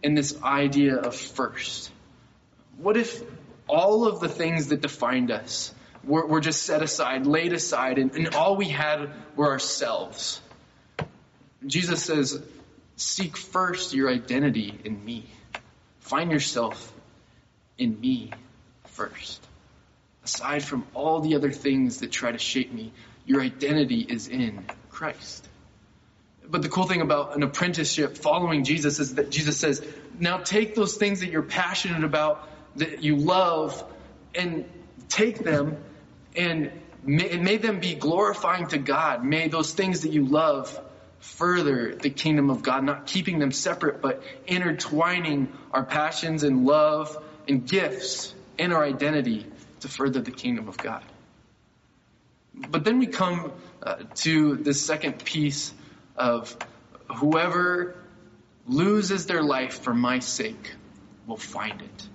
in 0.02 0.16
this 0.16 0.42
idea 0.42 0.96
of 0.96 1.16
first, 1.16 1.92
what 2.78 2.96
if 2.96 3.22
all 3.68 4.08
of 4.08 4.22
the 4.22 4.30
things 4.30 4.68
that 4.68 4.82
defined 4.82 5.32
us 5.32 5.74
were, 6.04 6.26
were 6.26 6.40
just 6.40 6.63
set 6.63 6.82
aside, 6.82 7.26
laid 7.26 7.52
aside, 7.52 7.98
and, 7.98 8.13
and 8.13 8.36
all 8.36 8.56
we 8.56 8.70
had 8.70 9.10
were 9.36 9.48
ourselves? 9.48 10.40
Jesus 11.66 12.04
says, 12.04 12.42
Seek 12.98 13.38
first 13.38 13.94
your 13.94 14.10
identity 14.10 14.80
in 14.84 15.06
me. 15.06 15.26
Find 16.00 16.32
yourself 16.32 16.94
in 17.78 18.00
me 18.02 18.32
first. 18.86 19.46
Aside 20.26 20.64
from 20.64 20.86
all 20.94 21.22
the 21.22 21.36
other 21.36 21.52
things 21.52 22.00
that 22.00 22.12
try 22.12 22.32
to 22.32 22.40
shape 22.40 22.74
me, 22.74 22.92
your 23.26 23.42
identity 23.42 24.02
is 24.02 24.28
in 24.28 24.66
Christ. 24.90 25.48
But 26.50 26.64
the 26.64 26.70
cool 26.70 26.86
thing 26.86 27.02
about 27.02 27.36
an 27.36 27.44
apprenticeship 27.44 28.18
following 28.18 28.64
Jesus 28.64 29.00
is 29.00 29.16
that 29.16 29.30
Jesus 29.30 29.58
says, 29.58 29.86
now 30.18 30.38
take 30.38 30.74
those 30.74 30.96
things 30.96 31.20
that 31.20 31.30
you're 31.30 31.44
passionate 31.44 32.04
about, 32.04 32.50
that 32.78 33.04
you 33.04 33.18
love, 33.18 33.84
and 34.34 34.66
take 35.08 35.40
them 35.40 35.78
and 36.36 36.72
may, 37.04 37.38
may 37.38 37.58
them 37.58 37.80
be 37.80 37.94
glorifying 37.94 38.68
to 38.68 38.78
God. 38.80 39.24
May 39.24 39.50
those 39.50 39.74
things 39.74 40.02
that 40.02 40.12
you 40.12 40.26
love 40.26 40.82
further 41.19 41.95
the 41.95 42.10
kingdom 42.10 42.49
of 42.49 42.62
God, 42.63 42.84
not 42.84 43.06
keeping 43.08 43.39
them 43.39 43.51
separate, 43.51 44.01
but 44.01 44.21
intertwining 44.45 45.51
our 45.71 45.84
passions 45.84 46.43
and 46.43 46.65
love 46.65 47.23
and 47.47 47.67
gifts 47.67 48.34
and 48.60 48.73
our 48.73 48.84
identity 48.84 49.45
to 49.82 49.88
further 49.88 50.21
the 50.21 50.32
kingdom 50.32 50.67
of 50.67 50.77
God. 50.77 51.03
But 52.53 52.84
then 52.84 52.99
we 52.99 53.08
come 53.08 53.51
uh, 53.84 53.97
to 54.15 54.56
the 54.56 54.73
second 54.73 55.23
piece 55.23 55.73
of 56.15 56.56
whoever 57.15 57.95
loses 58.67 59.27
their 59.27 59.43
life 59.43 59.82
for 59.84 59.93
my 59.93 60.19
sake 60.19 60.73
will 61.27 61.38
find 61.38 61.82
it. 61.82 62.10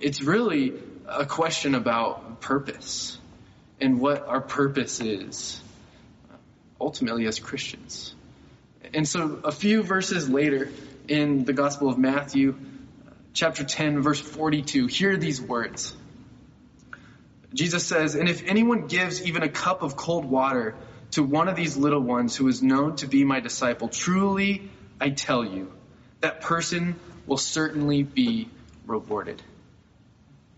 It's 0.00 0.22
really 0.22 0.74
a 1.06 1.26
question 1.26 1.74
about 1.74 2.40
purpose 2.40 3.18
and 3.80 3.98
what 4.00 4.26
our 4.26 4.40
purpose 4.40 5.00
is 5.00 5.60
ultimately 6.80 7.26
as 7.26 7.38
Christians. 7.38 8.14
And 8.94 9.06
so 9.06 9.40
a 9.44 9.52
few 9.52 9.82
verses 9.82 10.28
later 10.28 10.70
in 11.06 11.44
the 11.44 11.52
Gospel 11.52 11.88
of 11.88 11.98
Matthew, 11.98 12.54
uh, 13.06 13.10
chapter 13.32 13.64
10, 13.64 14.00
verse 14.00 14.20
42. 14.20 14.86
Hear 14.86 15.16
these 15.16 15.40
words. 15.40 15.94
Jesus 17.52 17.84
says, 17.84 18.14
And 18.14 18.28
if 18.28 18.44
anyone 18.46 18.86
gives 18.86 19.22
even 19.22 19.42
a 19.42 19.48
cup 19.48 19.82
of 19.82 19.96
cold 19.96 20.24
water 20.24 20.76
to 21.12 21.22
one 21.22 21.48
of 21.48 21.56
these 21.56 21.76
little 21.76 22.00
ones 22.00 22.36
who 22.36 22.48
is 22.48 22.62
known 22.62 22.96
to 22.96 23.06
be 23.06 23.24
my 23.24 23.40
disciple, 23.40 23.88
truly 23.88 24.70
I 25.00 25.10
tell 25.10 25.44
you, 25.44 25.72
that 26.20 26.40
person 26.40 26.96
will 27.26 27.38
certainly 27.38 28.02
be 28.02 28.48
rewarded. 28.86 29.42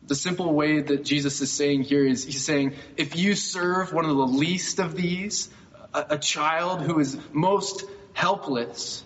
The 0.07 0.15
simple 0.15 0.53
way 0.53 0.81
that 0.81 1.05
Jesus 1.05 1.41
is 1.41 1.53
saying 1.53 1.83
here 1.83 2.05
is 2.05 2.25
he's 2.25 2.45
saying, 2.45 2.75
if 2.97 3.17
you 3.17 3.35
serve 3.35 3.93
one 3.93 4.05
of 4.05 4.17
the 4.17 4.27
least 4.27 4.81
of 4.81 4.97
these, 4.97 5.49
a, 5.95 6.19
child 6.19 6.83
who 6.83 6.99
is 6.99 7.19
most 7.33 7.85
helpless, 8.13 9.05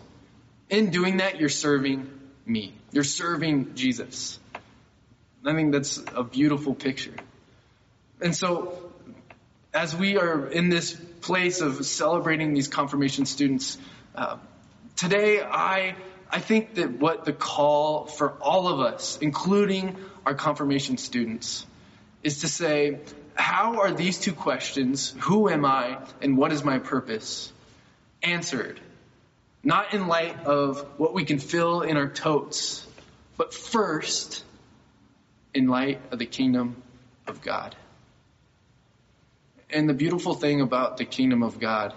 in 0.68 0.90
doing 0.90 1.18
that, 1.18 1.38
you're 1.40 1.48
serving 1.48 2.10
me. 2.44 2.74
You're 2.92 3.04
serving 3.04 3.74
Jesus. 3.74 4.38
I 5.44 5.54
think 5.54 5.72
that's 5.72 6.02
a 6.14 6.24
beautiful 6.24 6.74
picture. 6.74 7.14
And 8.20 8.34
so, 8.34 8.90
as 9.72 9.94
we 9.94 10.16
are 10.18 10.46
in 10.46 10.68
this 10.68 10.94
place 11.20 11.60
of 11.60 11.84
celebrating 11.86 12.54
these 12.54 12.68
confirmation 12.68 13.26
students, 13.26 13.78
uh, 14.14 14.38
today 14.96 15.42
I 15.42 15.96
I 16.30 16.40
think 16.40 16.74
that 16.74 16.98
what 16.98 17.24
the 17.24 17.32
call 17.32 18.06
for 18.06 18.30
all 18.40 18.68
of 18.68 18.80
us, 18.80 19.18
including 19.20 19.96
our 20.24 20.34
confirmation 20.34 20.96
students, 20.96 21.64
is 22.22 22.40
to 22.40 22.48
say, 22.48 22.98
how 23.36 23.80
are 23.80 23.92
these 23.92 24.18
two 24.18 24.32
questions, 24.32 25.14
who 25.20 25.48
am 25.48 25.64
I 25.64 25.98
and 26.20 26.36
what 26.36 26.52
is 26.52 26.64
my 26.64 26.78
purpose, 26.78 27.52
answered 28.22 28.80
not 29.66 29.92
in 29.94 30.06
light 30.06 30.46
of 30.46 30.80
what 30.96 31.12
we 31.12 31.24
can 31.24 31.40
fill 31.40 31.82
in 31.82 31.96
our 31.96 32.08
totes, 32.08 32.86
but 33.36 33.52
first 33.52 34.44
in 35.52 35.66
light 35.66 36.00
of 36.12 36.20
the 36.20 36.26
kingdom 36.26 36.80
of 37.26 37.42
God. 37.42 37.74
And 39.68 39.88
the 39.88 39.94
beautiful 39.94 40.34
thing 40.34 40.60
about 40.60 40.98
the 40.98 41.04
kingdom 41.04 41.42
of 41.42 41.58
God 41.58 41.92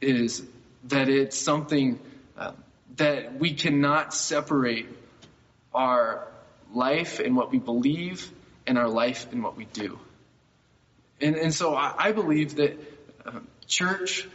is 0.00 0.42
that 0.84 1.10
it's 1.10 1.36
something 1.36 1.98
uh, 2.38 2.52
that 2.96 3.38
we 3.38 3.52
cannot 3.52 4.14
separate 4.14 4.86
our 5.74 6.26
life 6.72 7.20
and 7.20 7.36
what 7.36 7.50
we 7.50 7.58
believe 7.58 8.30
and 8.66 8.78
our 8.78 8.88
life 8.88 9.30
and 9.32 9.42
what 9.42 9.54
we 9.54 9.66
do. 9.66 9.98
And, 11.20 11.36
and 11.36 11.54
so 11.54 11.74
I, 11.74 11.94
I 11.96 12.12
believe 12.12 12.56
that 12.56 12.78
uh, 13.24 13.40
church, 13.66 14.28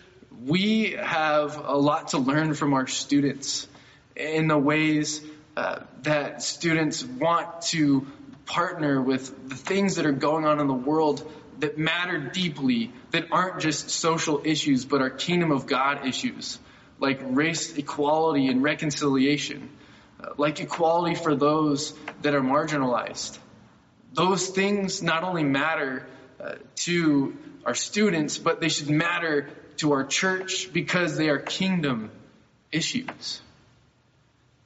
we 0.46 0.92
have 0.92 1.58
a 1.58 1.78
lot 1.78 2.10
to 2.10 2.18
learn 2.18 2.54
from 2.54 2.74
our 2.74 2.88
students 2.88 3.68
in 4.16 4.48
the 4.48 4.58
ways 4.58 5.22
uh, 5.56 5.82
that 6.04 6.42
students 6.42 7.04
want 7.04 7.62
to 7.62 8.08
partner 8.46 9.02
with 9.02 9.50
the 9.50 9.56
things 9.56 9.96
that 9.96 10.06
are 10.06 10.12
going 10.12 10.46
on 10.46 10.60
in 10.60 10.68
the 10.68 10.74
world 10.74 11.30
that 11.60 11.78
matter 11.78 12.18
deeply, 12.18 12.92
that 13.12 13.28
aren't 13.32 13.60
just 13.60 13.90
social 13.90 14.42
issues, 14.44 14.84
but 14.84 15.02
are 15.02 15.10
kingdom 15.10 15.52
of 15.52 15.68
God 15.68 16.08
issues, 16.08 16.58
like 17.00 17.20
race 17.24 17.78
equality 17.78 18.48
and 18.48 18.64
reconciliation, 18.64 19.70
uh, 20.20 20.30
like 20.38 20.60
equality 20.60 21.16
for 21.16 21.36
those 21.36 21.94
that 22.24 22.34
are 22.34 22.42
marginalized. 22.42 23.38
Those 24.14 24.48
things 24.50 25.04
not 25.04 25.24
only 25.24 25.44
matter 25.44 26.06
to 26.76 27.38
our 27.66 27.76
students, 27.76 28.38
but 28.38 28.62
they 28.62 28.70
should 28.70 28.90
matter 28.90 29.50
to 29.78 29.94
our 29.94 30.06
church 30.06 30.72
because 30.74 31.18
they 31.18 31.30
are 31.30 31.40
kingdom 31.40 32.12
issues. 32.72 33.42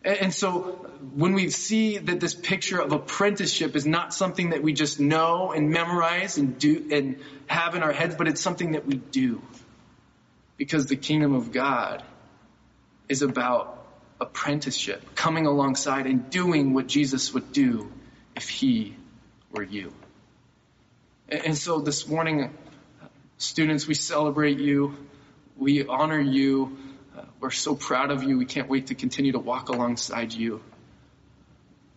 And 0.03 0.31
so 0.31 0.61
when 1.15 1.33
we 1.33 1.49
see 1.49 1.97
that 1.97 2.19
this 2.19 2.35
picture 2.35 2.79
of 2.79 2.91
apprenticeship 2.91 3.75
is 3.75 3.87
not 3.87 4.13
something 4.13 4.51
that 4.51 4.61
we 4.61 4.71
just 4.71 4.99
know 4.99 5.51
and 5.51 5.71
memorize 5.71 6.37
and 6.37 6.59
do 6.59 6.89
and 6.91 7.19
have 7.47 7.73
in 7.73 7.81
our 7.81 7.91
heads, 7.91 8.15
but 8.15 8.27
it's 8.27 8.41
something 8.41 8.73
that 8.73 8.85
we 8.85 8.97
do. 8.97 9.41
Because 10.57 10.85
the 10.85 10.95
kingdom 10.95 11.33
of 11.33 11.51
God 11.51 12.03
is 13.09 13.23
about 13.23 13.83
apprenticeship, 14.21 15.15
coming 15.15 15.47
alongside 15.47 16.05
and 16.05 16.29
doing 16.29 16.73
what 16.73 16.87
Jesus 16.87 17.33
would 17.33 17.51
do 17.51 17.91
if 18.35 18.47
he 18.47 18.95
were 19.51 19.63
you. 19.63 19.91
And 21.27 21.57
so 21.57 21.79
this 21.79 22.07
morning, 22.07 22.55
students, 23.37 23.87
we 23.87 23.95
celebrate 23.95 24.59
you. 24.59 24.95
We 25.57 25.87
honor 25.87 26.19
you. 26.19 26.77
Uh, 27.17 27.23
we're 27.39 27.49
so 27.49 27.73
proud 27.73 28.11
of 28.11 28.23
you. 28.23 28.37
We 28.37 28.45
can't 28.45 28.69
wait 28.69 28.87
to 28.87 28.95
continue 28.95 29.31
to 29.31 29.39
walk 29.39 29.69
alongside 29.69 30.33
you. 30.33 30.61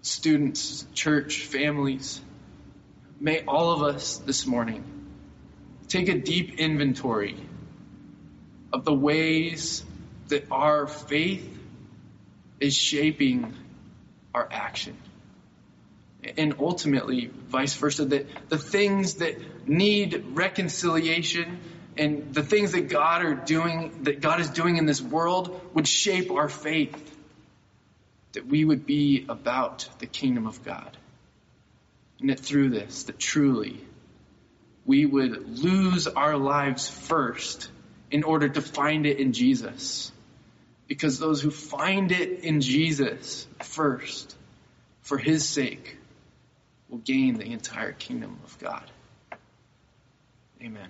Students, 0.01 0.87
church, 0.95 1.41
families, 1.41 2.23
may 3.21 3.45
all 3.45 3.73
of 3.73 3.83
us 3.83 4.17
this 4.17 4.47
morning 4.47 4.83
take 5.89 6.09
a 6.09 6.19
deep 6.19 6.59
inventory 6.59 7.37
of 8.73 8.87
the 8.87 8.95
ways 8.95 9.85
that 10.29 10.47
our 10.51 10.87
faith 10.87 11.47
is 12.61 12.75
shaping 12.75 13.53
our 14.35 14.49
action. 14.51 14.97
And 16.37 16.57
ultimately, 16.59 17.31
vice 17.49 17.75
versa, 17.75 18.05
that 18.07 18.49
the 18.49 18.59
things 18.59 19.15
that 19.15 19.69
need 19.69 20.25
reconciliation 20.31 21.61
and 21.97 22.35
the 22.35 22.43
things 22.43 22.73
that 22.73 22.89
God 22.89 23.25
are 23.25 23.35
doing, 23.35 24.03
that 24.05 24.21
God 24.21 24.41
is 24.41 24.51
doing 24.51 24.77
in 24.77 24.87
this 24.87 25.01
world 25.01 25.61
would 25.75 25.87
shape 25.87 26.31
our 26.31 26.49
faith. 26.49 27.17
That 28.33 28.47
we 28.47 28.65
would 28.65 28.85
be 28.85 29.27
about 29.29 29.89
the 29.99 30.07
kingdom 30.07 30.47
of 30.47 30.65
God. 30.65 30.97
And 32.21 32.31
that 32.31 32.41
through 32.41 32.71
this, 32.71 33.05
that 33.05 33.19
truly 33.19 33.81
we 34.89 35.05
would 35.05 35.59
lose 35.63 36.07
our 36.07 36.39
lives 36.39 36.89
first 36.89 37.71
in 38.11 38.23
order 38.25 38.49
to 38.49 38.63
find 38.63 39.05
it 39.05 39.19
in 39.19 39.35
Jesus. 39.35 40.11
Because 40.87 41.19
those 41.19 41.43
who 41.43 41.51
find 41.51 42.11
it 42.11 42.41
in 42.41 42.63
Jesus 42.63 43.47
first, 43.61 44.35
for 45.03 45.19
his 45.19 45.47
sake, 45.47 45.98
will 46.89 46.99
gain 46.99 47.35
the 47.39 47.53
entire 47.53 47.93
kingdom 47.93 48.39
of 48.45 48.59
God. 48.59 48.91
Amen. 50.63 50.89